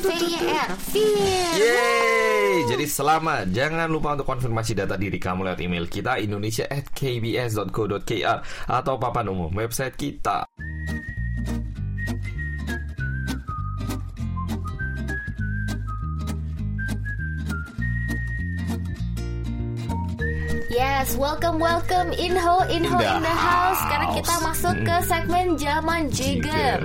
VYR 0.02 0.72
Fir. 0.82 2.21
Jadi 2.52 2.84
selamat. 2.84 3.56
Jangan 3.56 3.88
lupa 3.88 4.20
untuk 4.20 4.28
konfirmasi 4.28 4.76
data 4.76 5.00
diri 5.00 5.16
kamu 5.16 5.48
lewat 5.48 5.60
email 5.64 5.88
kita 5.88 6.20
indonesia 6.20 6.68
at 6.68 6.92
kbs.co.kr 6.92 8.38
atau 8.68 8.94
papan 9.00 9.32
umum 9.32 9.52
website 9.56 9.96
kita. 9.96 10.44
Yes, 20.72 21.20
welcome 21.20 21.60
welcome 21.60 22.16
Inho 22.16 22.64
Inho 22.72 22.96
In 22.96 22.96
the 22.96 23.04
in 23.04 23.24
the 23.28 23.36
house. 23.36 23.76
Sekarang 23.84 24.10
kita 24.16 24.36
house. 24.40 24.46
masuk 24.48 24.76
ke 24.88 24.96
segmen 25.04 25.48
Zaman 25.60 26.08
Jigem. 26.08 26.48
Jigem. 26.48 26.82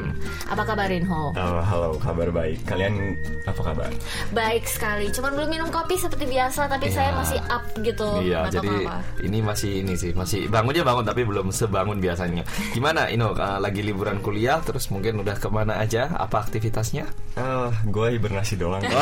Apa 0.50 0.62
kabar 0.66 0.90
Inho? 0.90 1.30
Halo, 1.38 1.62
halo, 1.62 1.88
kabar 2.02 2.34
baik. 2.34 2.66
Kalian 2.66 3.14
apa 3.46 3.62
kabar? 3.62 3.86
Baik 4.34 4.66
sekali. 4.66 5.06
Cuman 5.14 5.38
belum 5.38 5.48
minum 5.54 5.68
kopi 5.70 5.94
seperti 6.02 6.26
biasa, 6.26 6.66
tapi 6.66 6.90
saya 6.90 7.14
masih 7.14 7.38
up 7.46 7.62
gitu. 7.78 8.26
Iya, 8.26 8.50
jadi 8.50 8.74
kenapa. 8.90 9.22
ini 9.22 9.38
masih 9.38 9.72
ini 9.86 9.94
sih, 9.94 10.10
masih 10.18 10.50
bangunnya 10.50 10.82
bangun 10.82 11.06
tapi 11.06 11.22
belum 11.22 11.54
sebangun 11.54 12.02
biasanya. 12.02 12.42
Gimana 12.74 13.06
Ino? 13.06 13.38
uh, 13.38 13.62
lagi 13.62 13.86
liburan 13.86 14.18
kuliah, 14.18 14.58
terus 14.66 14.90
mungkin 14.90 15.22
udah 15.22 15.38
ke 15.38 15.46
mana 15.46 15.78
aja? 15.78 16.10
Apa 16.10 16.42
aktivitasnya? 16.42 17.06
Eh, 17.38 17.70
gue 17.86 18.06
hibernasi 18.18 18.58
doang. 18.58 18.82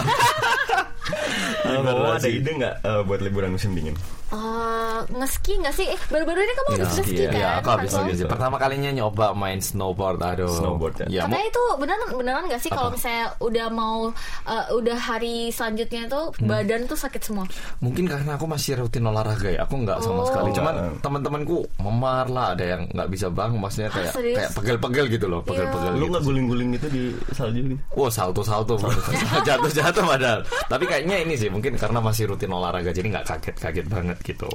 Hibernasi. 1.64 2.00
Mau 2.04 2.12
ada 2.12 2.28
ide 2.28 2.50
nggak 2.60 2.74
eh, 2.84 3.02
buat 3.08 3.20
liburan 3.24 3.56
musim 3.56 3.72
dingin? 3.72 3.96
Eh, 4.26 5.00
ngeski 5.12 5.52
nggak 5.58 5.74
sih? 5.74 5.86
Eh, 5.86 6.00
baru-baru 6.06 6.40
ini 6.40 6.52
kamu 6.52 6.68
habis 6.74 6.90
ngeski 6.96 7.14
iya, 7.14 7.28
kan? 7.28 7.36
iya, 7.36 7.48
aku 7.58 7.68
habis 7.70 7.90
sih. 7.92 8.24
Pertama 8.24 8.56
kalinya 8.56 8.90
nyoba 8.90 9.26
main 9.32 9.58
snowboard, 9.58 10.18
aduh. 10.18 10.48
Snowboard, 10.48 10.94
ya? 11.00 11.06
Ya, 11.06 11.22
mau- 11.22 11.30
Katanya 11.30 11.46
itu 11.46 11.62
beneran 11.76 12.08
beneran 12.14 12.42
nggak 12.46 12.60
sih 12.60 12.68
kalau 12.68 12.88
misalnya 12.88 13.24
udah 13.38 13.66
mau 13.68 13.98
eh, 14.44 14.66
udah 14.72 14.96
hari 14.96 15.48
selanjutnya 15.48 16.06
itu 16.06 16.20
Hmm. 16.34 16.46
badan 16.46 16.80
tuh 16.84 16.96
sakit 16.96 17.22
semua. 17.22 17.44
mungkin 17.78 18.06
karena 18.06 18.34
aku 18.34 18.46
masih 18.46 18.76
rutin 18.76 19.04
olahraga 19.04 19.50
ya, 19.50 19.60
aku 19.62 19.76
nggak 19.78 19.98
sama 20.00 20.20
Oh. 20.20 20.26
sekali. 20.26 20.50
Cuman 20.52 20.74
Oh. 20.74 20.92
teman-temanku 20.98 21.56
memar 21.78 22.26
lah, 22.26 22.46
ada 22.52 22.64
yang 22.66 22.82
nggak 22.88 23.08
bisa 23.08 23.26
bangun, 23.28 23.60
maksudnya 23.60 23.90
kayak 23.90 24.12
serius? 24.12 24.36
kayak 24.36 24.50
pegel-pegel 24.54 25.06
gitu 25.08 25.26
loh, 25.26 25.40
pegel-pegel. 25.42 25.92
Lu 25.92 25.98
gitu. 25.98 26.10
nggak 26.10 26.24
guling-guling 26.24 26.68
gitu 26.72 26.86
di 26.88 27.02
salju 27.30 27.60
gitu? 27.66 27.82
Wow 27.94 28.08
salto-salto 28.08 28.74
Jatuh-jatuh 29.46 30.04
padahal 30.04 30.40
Tapi 30.66 30.84
kayaknya 30.84 31.16
ini 31.20 31.34
sih 31.34 31.48
Mungkin 31.48 31.74
karena 31.74 31.98
masih 31.98 32.26
rutin 32.26 32.50
olahraga 32.50 32.90
Jadi 32.90 33.08
nggak 33.08 33.26
kaget-kaget 33.26 33.86
banget 33.86 34.16
gitu 34.24 34.48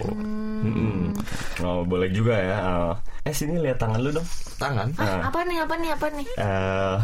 Mm-mm. 0.59 1.13
Oh, 1.61 1.81
boleh 1.83 2.09
juga 2.09 2.35
ya. 2.35 2.57
Eh, 3.23 3.29
eh, 3.29 3.33
sini 3.33 3.55
lihat 3.57 3.77
tangan 3.77 3.99
lu 3.99 4.11
dong. 4.11 4.27
Tangan 4.55 4.89
Nah. 4.93 5.29
Apa 5.29 5.39
nih? 5.43 5.57
Apa 5.61 5.73
nih? 5.75 5.89
Apa 5.93 6.07
nih? 6.09 6.27
Eh, 6.35 6.97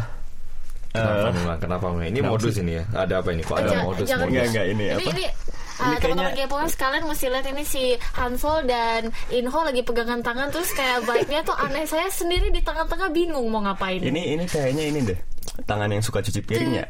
Kenapa 0.92 1.28
memang 1.30 1.58
Kenapa 1.58 1.84
memang 1.90 2.06
Ini 2.06 2.18
kenapa 2.18 2.32
modus 2.34 2.52
sih? 2.52 2.62
ini 2.62 2.72
ya 2.72 2.84
Ada 2.90 3.14
apa 3.20 3.28
ini 3.30 3.42
Kok 3.42 3.52
ada 3.54 3.68
jangan- 3.68 3.84
modus 3.86 4.06
jangan- 4.06 4.20
modus 4.22 4.32
Enggak, 4.32 4.46
enggak, 4.48 4.66
ini 4.66 4.72
Ini 4.82 4.84
apa? 4.88 5.00
ini 5.02 5.10
Ini 5.12 5.24
uh, 5.28 5.84
teman-teman 5.94 6.16
kayaknya- 6.26 6.48
K-popers 6.48 6.74
kalian 6.74 7.04
mesti 7.04 7.26
lihat 7.28 7.46
ini 7.46 7.62
si 7.62 7.82
Hansol 8.14 8.58
dan 8.64 9.02
Inho 9.28 9.60
lagi 9.60 9.82
pegangan 9.82 10.20
tangan 10.20 10.48
terus 10.48 10.72
kayak 10.72 10.98
vibe-nya 11.02 11.40
tuh 11.42 11.52
aneh. 11.54 11.84
Saya 11.84 12.08
sendiri 12.08 12.48
di 12.48 12.60
tengah-tengah 12.60 13.08
bingung 13.10 13.44
mau 13.46 13.60
ngapain. 13.60 14.00
Ini 14.00 14.22
ini 14.32 14.44
kayaknya 14.46 14.84
ini 14.86 15.00
deh. 15.04 15.18
Tangan 15.64 15.88
yang 15.88 16.02
suka 16.02 16.20
cuci 16.20 16.40
piring 16.40 16.72
ya. 16.76 16.86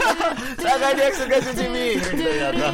Saya 0.62 0.92
dia 0.92 1.08
suka 1.12 1.36
cuci 1.40 1.64
piring 1.66 2.00
ternyata. 2.02 2.66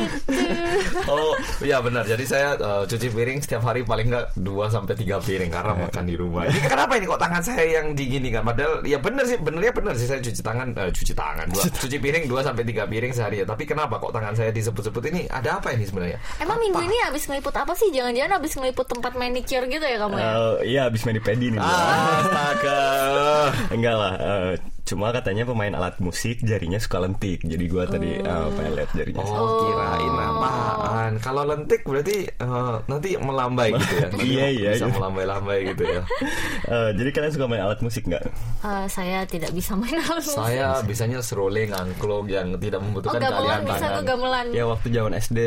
Oh 1.06 1.34
iya 1.60 1.78
benar 1.80 2.04
Jadi 2.04 2.24
saya 2.24 2.54
uh, 2.56 2.82
cuci 2.84 3.08
piring 3.10 3.38
setiap 3.40 3.62
hari 3.62 3.82
paling 3.82 4.08
nggak 4.08 4.38
2 4.38 4.44
sampai 4.72 4.94
tiga 4.96 5.18
piring 5.18 5.50
Karena 5.50 5.72
makan 5.76 6.04
di 6.06 6.14
rumah 6.16 6.48
Ini 6.48 6.60
kenapa 6.64 6.96
ini 6.96 7.04
kok 7.04 7.20
tangan 7.20 7.42
saya 7.42 7.64
yang 7.80 7.92
digini 7.92 8.32
kan 8.32 8.46
Padahal 8.46 8.80
ya 8.82 8.96
benar 8.96 9.24
sih 9.26 9.36
Benernya 9.36 9.72
benar 9.72 9.94
sih 9.96 10.08
Saya 10.08 10.20
cuci 10.20 10.40
tangan 10.40 10.72
eh, 10.72 10.90
Cuci 10.90 11.12
tangan 11.12 11.46
dua, 11.50 11.64
Cuci 11.68 11.96
piring 11.98 12.24
2 12.28 12.46
sampai 12.46 12.62
tiga 12.64 12.82
piring 12.86 13.12
sehari 13.12 13.42
ya 13.42 13.46
Tapi 13.46 13.64
kenapa 13.66 13.98
kok 13.98 14.12
tangan 14.14 14.32
saya 14.32 14.50
disebut-sebut 14.50 15.04
ini 15.12 15.20
Ada 15.28 15.60
apa 15.60 15.74
ini 15.74 15.84
sebenarnya 15.84 16.18
Emang 16.40 16.58
minggu 16.58 16.80
ini 16.80 16.96
habis 17.04 17.26
ngeliput 17.28 17.54
apa 17.54 17.72
sih? 17.76 17.88
Jangan-jangan 17.92 18.32
habis 18.40 18.52
ngeliput 18.56 18.86
tempat 18.88 19.12
manicure 19.14 19.66
gitu 19.68 19.84
ya 19.84 19.96
kamu 20.00 20.16
ya? 20.16 20.24
Eh, 20.24 20.54
Iya, 20.72 20.80
habis 20.88 21.02
mani 21.04 21.20
pedi 21.20 21.52
nih. 21.52 21.60
Ah. 21.60 22.22
Astaga 22.22 22.80
Enggak 23.74 23.94
lah. 23.98 24.12
eh, 24.16 24.52
Cuma 24.82 25.08
katanya 25.08 25.46
pemain 25.46 25.70
alat 25.72 25.96
musik 25.98 26.42
jarinya 26.42 26.76
suka 26.76 26.98
lentik. 26.98 27.40
Jadi 27.40 27.64
gua 27.66 27.86
tadi 27.86 28.18
uh, 28.18 28.50
pengen 28.52 28.72
lihat 28.74 28.90
jarinya. 28.92 29.22
Oh, 29.22 29.62
kirain 29.64 30.12
apaan? 30.12 31.12
Kalau 31.18 31.42
lentik 31.44 31.80
berarti 31.82 32.26
eh, 32.26 32.74
nanti 32.84 33.14
melambai 33.14 33.70
gitu 33.78 33.94
ya? 33.94 34.06
Nanti 34.10 34.26
Iya, 34.26 34.46
iya, 34.50 34.70
Bisa 34.74 34.86
iya. 34.86 34.94
melambai-lambai 34.94 35.58
gitu 35.70 35.84
ya. 35.84 36.02
Eh, 36.62 36.90
jadi 36.94 37.10
kalian 37.10 37.32
suka 37.32 37.46
main 37.46 37.60
alat 37.60 37.80
musik 37.80 38.06
nggak? 38.06 38.22
Eh, 38.62 38.86
saya 38.88 39.26
tidak 39.26 39.52
bisa 39.52 39.74
main 39.74 39.92
alat 39.94 40.18
musik. 40.18 40.38
Saya 40.38 40.80
bisanya 40.82 41.18
seruling, 41.20 41.68
angklung 41.68 42.26
yang 42.26 42.54
tidak 42.56 42.80
membutuhkan 42.80 43.18
Oh, 43.18 43.22
gamelan 43.22 43.60
bisa 43.62 43.76
tangan. 43.82 43.92
tuh 43.92 44.04
gamelan. 44.06 44.46
Ya 44.50 44.64
waktu 44.64 44.86
zaman 44.88 45.12
SD 45.12 45.38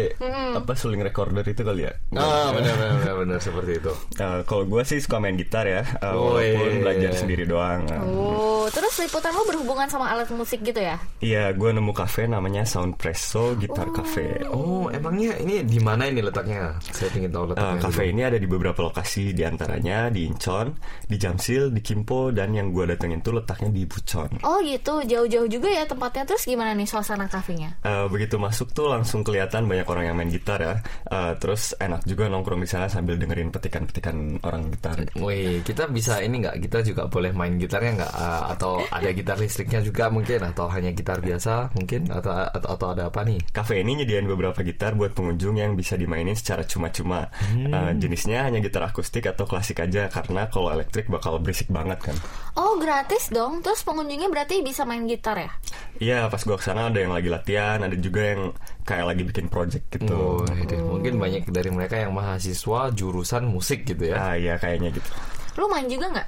apa 0.53 0.71
suling 0.73 1.01
recorder 1.01 1.43
itu 1.43 1.61
kali 1.61 1.87
ya? 1.87 1.93
Ah, 2.13 2.51
benar 2.51 2.73
benar 2.73 2.93
benar, 2.99 3.15
benar 3.19 3.39
seperti 3.39 3.71
itu. 3.79 3.91
Eh, 4.15 4.39
kalau 4.45 4.63
gue 4.65 4.81
sih 4.83 4.99
suka 4.99 5.17
main 5.17 5.35
gitar 5.35 5.65
ya, 5.65 5.81
eh, 5.83 6.13
Woi. 6.13 6.53
walaupun 6.53 6.73
belajar 6.81 7.11
sendiri 7.11 7.43
doang. 7.43 7.83
Eh, 7.85 7.99
Oh, 8.05 8.65
terus 8.67 8.97
liputan 8.97 9.33
lo 9.35 9.43
berhubungan 9.43 9.87
sama 9.91 10.07
alat 10.15 10.31
musik 10.31 10.63
gitu 10.63 10.79
ya? 10.79 10.95
Iya, 11.19 11.51
gue 11.51 11.69
nemu 11.75 11.91
cafe 11.91 12.25
namanya 12.25 12.63
Soundpresso 12.63 13.59
Gitar 13.59 13.91
Cafe. 13.91 14.47
Oh, 14.47 14.87
emangnya 14.87 15.35
ini 15.43 15.61
di 15.67 15.79
mana 15.83 16.07
ini 16.07 16.23
letaknya? 16.23 16.79
Saya 16.79 17.11
ingin 17.19 17.31
tahu 17.35 17.51
letaknya. 17.51 17.83
cafe 17.83 18.01
dulu. 18.07 18.13
ini 18.15 18.21
ada 18.23 18.37
di 18.39 18.47
beberapa 18.47 18.79
lokasi, 18.87 19.35
di 19.35 19.43
antaranya 19.43 20.07
di 20.07 20.23
Incheon, 20.23 20.71
di 21.03 21.15
Jamsil, 21.19 21.75
di 21.75 21.83
Kimpo, 21.83 22.31
dan 22.31 22.55
yang 22.55 22.71
gue 22.71 22.87
datengin 22.87 23.19
tuh 23.19 23.35
letaknya 23.35 23.69
di 23.75 23.83
Bucheon. 23.83 24.31
Oh 24.47 24.63
gitu, 24.63 25.03
jauh-jauh 25.03 25.47
juga 25.51 25.67
ya 25.67 25.83
tempatnya. 25.83 26.23
Terus 26.23 26.47
gimana 26.47 26.71
nih 26.71 26.87
suasana 26.87 27.27
kafenya? 27.27 27.75
Eh, 27.83 28.07
begitu 28.07 28.39
masuk 28.39 28.71
tuh 28.71 28.87
langsung 28.87 29.21
kelihatan 29.27 29.67
banyak 29.67 29.87
orang 29.89 30.05
yang 30.07 30.15
main 30.15 30.31
gitar 30.31 30.63
ya. 30.63 30.75
Eh, 31.11 31.33
terus 31.43 31.75
enak 31.75 32.07
juga 32.07 32.31
nongkrong 32.31 32.63
di 32.63 32.69
sana 32.69 32.87
sambil 32.87 33.19
dengerin 33.19 33.51
petikan-petikan 33.51 34.39
orang 34.47 34.71
gitar. 34.71 34.97
Wih, 35.19 35.59
kita 35.67 35.91
bisa 35.91 36.23
ini 36.23 36.39
nggak? 36.45 36.55
Kita 36.63 36.79
juga 36.85 37.11
boleh 37.11 37.35
main 37.35 37.59
gitarnya 37.59 38.03
nggak? 38.03 38.13
Ah, 38.15 38.43
atau 38.55 38.79
ada 38.87 39.09
gitar 39.15 39.39
listriknya 39.39 39.79
juga 39.79 40.11
mungkin? 40.11 40.43
Atau 40.43 40.67
hanya 40.67 40.91
gitar 40.91 41.23
biasa 41.23 41.71
mungkin? 41.73 42.11
Atau 42.11 42.35
atau, 42.35 42.69
atau 42.75 42.87
ada 42.91 43.07
apa 43.07 43.23
nih? 43.23 43.39
Cafe 43.55 43.79
ini 43.79 44.03
nyediain 44.03 44.27
beberapa 44.27 44.59
gitar 44.61 44.93
buat 44.93 45.15
pengunjung 45.15 45.55
yang 45.55 45.73
bisa 45.79 45.95
dimainin 45.95 46.35
secara 46.35 46.67
cuma-cuma. 46.67 47.31
Eh, 47.55 47.91
jenisnya 47.95 48.43
hanya 48.43 48.59
gitar 48.59 48.83
akustik 48.83 49.25
atau 49.31 49.47
klasik 49.47 49.79
aja 49.79 50.11
karena 50.11 50.51
kalau 50.51 50.69
elektrik 50.75 51.07
bakal 51.07 51.39
berisik 51.39 51.71
banget 51.71 51.97
kan. 52.11 52.15
Oh 52.59 52.75
gratis 52.75 53.31
dong. 53.31 53.63
Terus 53.63 53.81
pengunjungnya 53.87 54.27
berarti 54.27 54.59
bisa 54.59 54.83
main 54.83 55.07
gitar 55.07 55.39
ya? 55.39 55.51
Iya, 55.95 56.19
pas 56.27 56.43
gua 56.43 56.59
ke 56.59 56.65
sana 56.67 56.91
ada 56.91 56.99
yang 56.99 57.15
lagi 57.15 57.31
latihan, 57.31 57.79
ada 57.79 57.95
juga 57.95 58.35
yang 58.35 58.51
kayak 58.83 59.05
lagi 59.15 59.23
bikin 59.23 59.47
project 59.47 59.85
gitu. 59.95 60.43
Oh, 60.43 60.43
ini 60.51 60.75
mungkin 60.83 61.13
banyak 61.15 61.43
dari 61.49 61.71
mereka 61.71 61.95
yang 61.95 62.11
mahasiswa 62.11 62.91
jurusan 62.91 63.47
musik 63.47 63.87
gitu 63.87 64.11
ya. 64.11 64.15
Ah, 64.19 64.35
iya 64.35 64.59
kayaknya 64.59 64.91
gitu. 64.91 65.09
Lu 65.55 65.71
main 65.71 65.87
juga 65.87 66.11
nggak? 66.11 66.27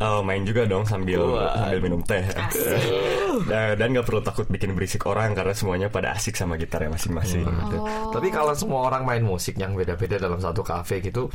Oh, 0.00 0.20
main 0.20 0.42
juga 0.42 0.64
dong 0.64 0.82
sambil 0.82 1.20
Wah. 1.20 1.52
sambil 1.54 1.78
minum 1.80 2.00
teh. 2.00 2.24
Dan- 3.50 3.76
Dan 3.76 3.88
nggak 3.92 4.06
perlu 4.06 4.20
takut 4.20 4.46
bikin 4.46 4.72
berisik 4.72 5.04
orang 5.04 5.32
karena 5.32 5.52
semuanya 5.52 5.88
pada 5.88 6.12
asik 6.12 6.34
sama 6.34 6.56
gitarnya 6.56 6.92
masing-masing. 6.92 7.44
Tapi 8.10 8.28
kalau 8.28 8.52
semua 8.52 8.86
orang 8.86 9.04
main 9.04 9.22
musik 9.22 9.54
yang 9.54 9.72
beda-beda 9.72 10.16
dalam 10.16 10.38
satu 10.38 10.60
kafe 10.60 11.00
gitu 11.00 11.28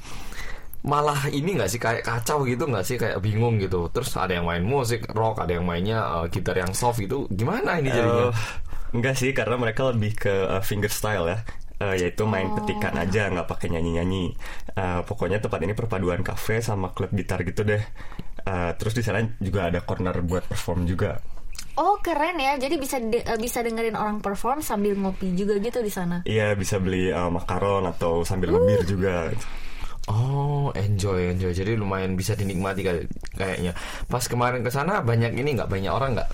malah 0.86 1.17
ini 1.34 1.58
nggak 1.58 1.65
sih 1.65 1.82
kayak 1.82 2.06
kacau 2.06 2.45
gitu 2.45 2.69
nggak 2.69 2.86
sih 2.86 2.93
kayak 2.93 3.17
bingung 3.17 3.58
gitu 3.58 3.89
terus 3.89 4.13
ada 4.21 4.38
yang 4.38 4.45
main 4.45 4.62
musik 4.62 5.02
rock 5.17 5.41
ada 5.41 5.58
yang 5.58 5.65
mainnya 5.65 6.21
eh, 6.21 6.30
gitar 6.30 6.54
yang 6.54 6.78
soft 6.78 7.02
gitu 7.02 7.26
gimana 7.34 7.82
ini 7.82 7.89
jadinya 7.89 8.30
Eh, 8.30 8.34
enggak 8.93 9.17
sih 9.17 9.34
karena 9.34 9.58
mereka 9.58 9.89
lebih 9.89 10.13
ke 10.13 10.30
uh, 10.45 10.62
finger 10.62 10.93
style 10.93 11.26
ya. 11.26 11.41
Eh, 11.76 11.96
yaitu 12.00 12.24
main 12.24 12.48
petikan 12.56 12.96
aja 12.96 13.28
nggak 13.28 13.48
pakai 13.52 13.68
nyanyi-nyanyi. 13.68 14.32
Eh, 14.76 15.02
pokoknya 15.04 15.44
tempat 15.44 15.60
ini 15.60 15.76
perpaduan 15.76 16.24
cafe 16.24 16.64
sama 16.64 16.96
klub 16.96 17.12
gitar 17.12 17.44
gitu 17.44 17.68
deh. 17.68 17.84
Eh, 18.46 18.72
terus 18.80 18.96
di 18.96 19.04
sana 19.04 19.20
juga 19.44 19.68
ada 19.68 19.84
corner 19.84 20.16
buat 20.24 20.48
perform 20.48 20.88
juga. 20.88 21.20
Oh 21.76 22.00
keren 22.00 22.40
ya. 22.40 22.56
Jadi 22.56 22.80
bisa 22.80 22.96
de- 23.04 23.28
bisa 23.36 23.60
dengerin 23.60 24.00
orang 24.00 24.24
perform 24.24 24.64
sambil 24.64 24.96
ngopi 24.96 25.36
juga 25.36 25.60
gitu 25.60 25.84
di 25.84 25.92
sana. 25.92 26.24
Iya 26.24 26.56
bisa 26.56 26.80
beli 26.80 27.12
uh, 27.12 27.28
makaron 27.28 27.84
atau 27.92 28.24
sambil 28.24 28.56
ngebir 28.56 28.88
juga. 28.88 29.36
Oh, 30.06 30.70
enjoy, 30.78 31.34
enjoy. 31.34 31.50
Jadi 31.52 31.74
lumayan 31.76 32.14
bisa 32.14 32.38
dinikmati 32.38 32.86
kay- 32.86 33.10
kayaknya. 33.34 33.74
Pas 34.06 34.22
kemarin 34.24 34.62
ke 34.62 34.70
sana 34.70 35.02
banyak 35.02 35.34
ini 35.34 35.58
nggak 35.58 35.68
banyak 35.68 35.90
orang 35.90 36.14
nggak? 36.16 36.30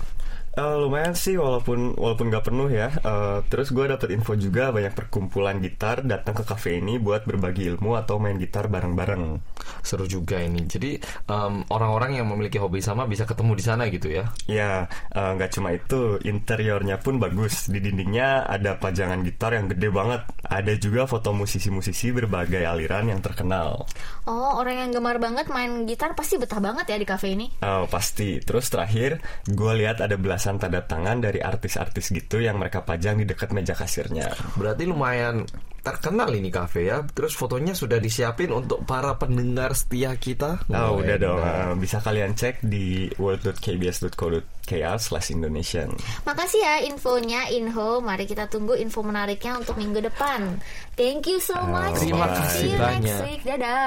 Eh, 0.52 0.76
lumayan 0.76 1.16
sih 1.16 1.40
walaupun 1.40 1.96
walaupun 1.96 2.28
nggak 2.28 2.44
penuh 2.52 2.68
ya. 2.68 2.92
Eh, 2.92 3.38
terus 3.48 3.72
gue 3.72 3.88
dapet 3.88 4.12
info 4.12 4.36
juga 4.36 4.68
banyak 4.68 4.92
perkumpulan 4.92 5.56
gitar 5.64 6.04
datang 6.04 6.36
ke 6.36 6.44
cafe 6.44 6.76
ini 6.76 7.00
buat 7.00 7.24
berbagi 7.24 7.72
ilmu 7.72 7.96
atau 7.96 8.20
main 8.20 8.36
gitar 8.36 8.68
bareng-bareng. 8.68 9.40
Seru 9.80 10.04
juga 10.04 10.44
ini. 10.44 10.68
Jadi 10.68 11.00
em, 11.32 11.64
orang-orang 11.72 12.20
yang 12.20 12.28
memiliki 12.28 12.60
hobi 12.60 12.84
sama 12.84 13.08
bisa 13.08 13.24
ketemu 13.24 13.52
di 13.56 13.64
sana 13.64 13.88
gitu 13.88 14.12
ya. 14.12 14.28
Ya 14.44 14.92
eh, 15.16 15.30
nggak 15.40 15.56
cuma 15.56 15.72
itu, 15.72 16.20
interiornya 16.20 17.00
pun 17.00 17.16
bagus. 17.16 17.72
Di 17.72 17.80
dindingnya 17.80 18.44
ada 18.44 18.76
pajangan 18.76 19.24
gitar 19.24 19.56
yang 19.56 19.72
gede 19.72 19.88
banget. 19.88 20.20
Ada 20.44 20.76
juga 20.76 21.08
foto 21.08 21.32
musisi-musisi 21.32 22.12
berbagai 22.12 22.68
aliran 22.68 23.08
yang 23.08 23.24
terkenal. 23.24 23.88
Oh 24.22 24.62
orang 24.62 24.86
yang 24.86 24.90
gemar 24.94 25.18
banget 25.18 25.50
main 25.50 25.82
gitar 25.82 26.14
pasti 26.14 26.38
betah 26.38 26.62
banget 26.62 26.86
ya 26.86 26.96
di 26.98 27.06
kafe 27.06 27.34
ini. 27.34 27.50
Oh 27.58 27.90
pasti. 27.90 28.38
Terus 28.38 28.70
terakhir, 28.70 29.18
gue 29.50 29.72
lihat 29.82 29.98
ada 29.98 30.14
belasan 30.14 30.62
tanda 30.62 30.86
tangan 30.86 31.18
dari 31.18 31.42
artis-artis 31.42 32.14
gitu 32.14 32.38
yang 32.38 32.58
mereka 32.62 32.86
pajang 32.86 33.18
di 33.18 33.26
dekat 33.26 33.50
meja 33.50 33.74
kasirnya. 33.74 34.30
Berarti 34.54 34.86
lumayan 34.86 35.42
terkenal 35.82 36.30
ini 36.30 36.48
kafe 36.48 36.86
ya. 36.86 37.02
Terus 37.02 37.34
fotonya 37.34 37.74
sudah 37.74 37.98
disiapin 37.98 38.54
untuk 38.54 38.86
para 38.86 39.18
pendengar 39.18 39.74
setia 39.74 40.14
kita. 40.14 40.62
Oh 40.70 41.02
udah 41.02 41.16
dong, 41.18 41.42
enak. 41.42 41.74
Eh, 41.74 41.74
bisa 41.82 41.98
kalian 41.98 42.38
cek 42.38 42.62
di 42.62 43.10
world.kbs.co.kr 43.18 44.96
slash 45.02 45.34
Indonesian. 45.34 45.90
Makasih 46.22 46.62
ya 46.62 46.74
infonya 46.86 47.50
Inho. 47.50 47.98
Mari 47.98 48.30
kita 48.30 48.46
tunggu 48.46 48.78
info 48.78 49.02
menariknya 49.02 49.58
untuk 49.58 49.74
minggu 49.74 49.98
depan. 50.06 50.62
Thank 50.94 51.26
you 51.26 51.42
so 51.42 51.58
much. 51.66 51.98
terima 51.98 52.30
and 52.30 52.36
kasih 52.38 52.58
see 52.62 52.70
you 52.70 52.78
next 52.78 53.02
banyak. 53.02 53.18
week. 53.26 53.40
Dadah. 53.42 53.82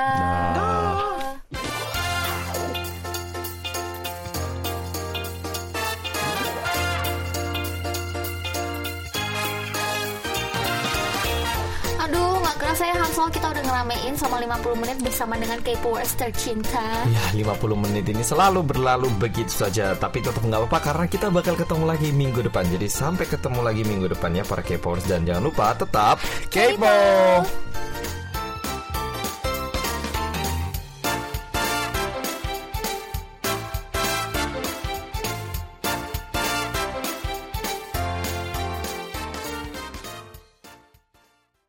Aduh, 0.51 1.09
nggak 1.15 1.24
kerasa 12.75 12.91
ya 12.91 12.99
Hansol 12.99 13.31
kita 13.31 13.47
udah 13.55 13.63
ngeramein 13.63 14.13
sama 14.19 14.35
50 14.35 14.83
menit 14.83 14.97
bersama 14.99 15.39
dengan 15.39 15.63
K-Popers 15.63 16.11
tercinta. 16.19 17.07
Ya 17.07 17.23
50 17.31 17.71
menit 17.71 18.03
ini 18.11 18.19
selalu 18.19 18.67
berlalu 18.67 19.07
begitu 19.15 19.47
saja 19.47 19.95
Tapi 19.95 20.19
tetap 20.19 20.43
nggak 20.43 20.67
apa-apa 20.67 20.91
karena 20.91 21.05
kita 21.07 21.31
bakal 21.31 21.55
ketemu 21.55 21.87
lagi 21.87 22.11
minggu 22.11 22.43
depan. 22.43 22.67
Jadi 22.67 22.91
sampai 22.91 23.31
ketemu 23.31 23.63
lagi 23.63 23.87
minggu 23.87 24.11
depan 24.11 24.35
ya 24.35 24.43
para 24.43 24.59
K-popers 24.59 25.07
Dan 25.07 25.23
jangan 25.23 25.47
lupa 25.47 25.71
tetap 25.71 26.19
K-pop 26.51 27.47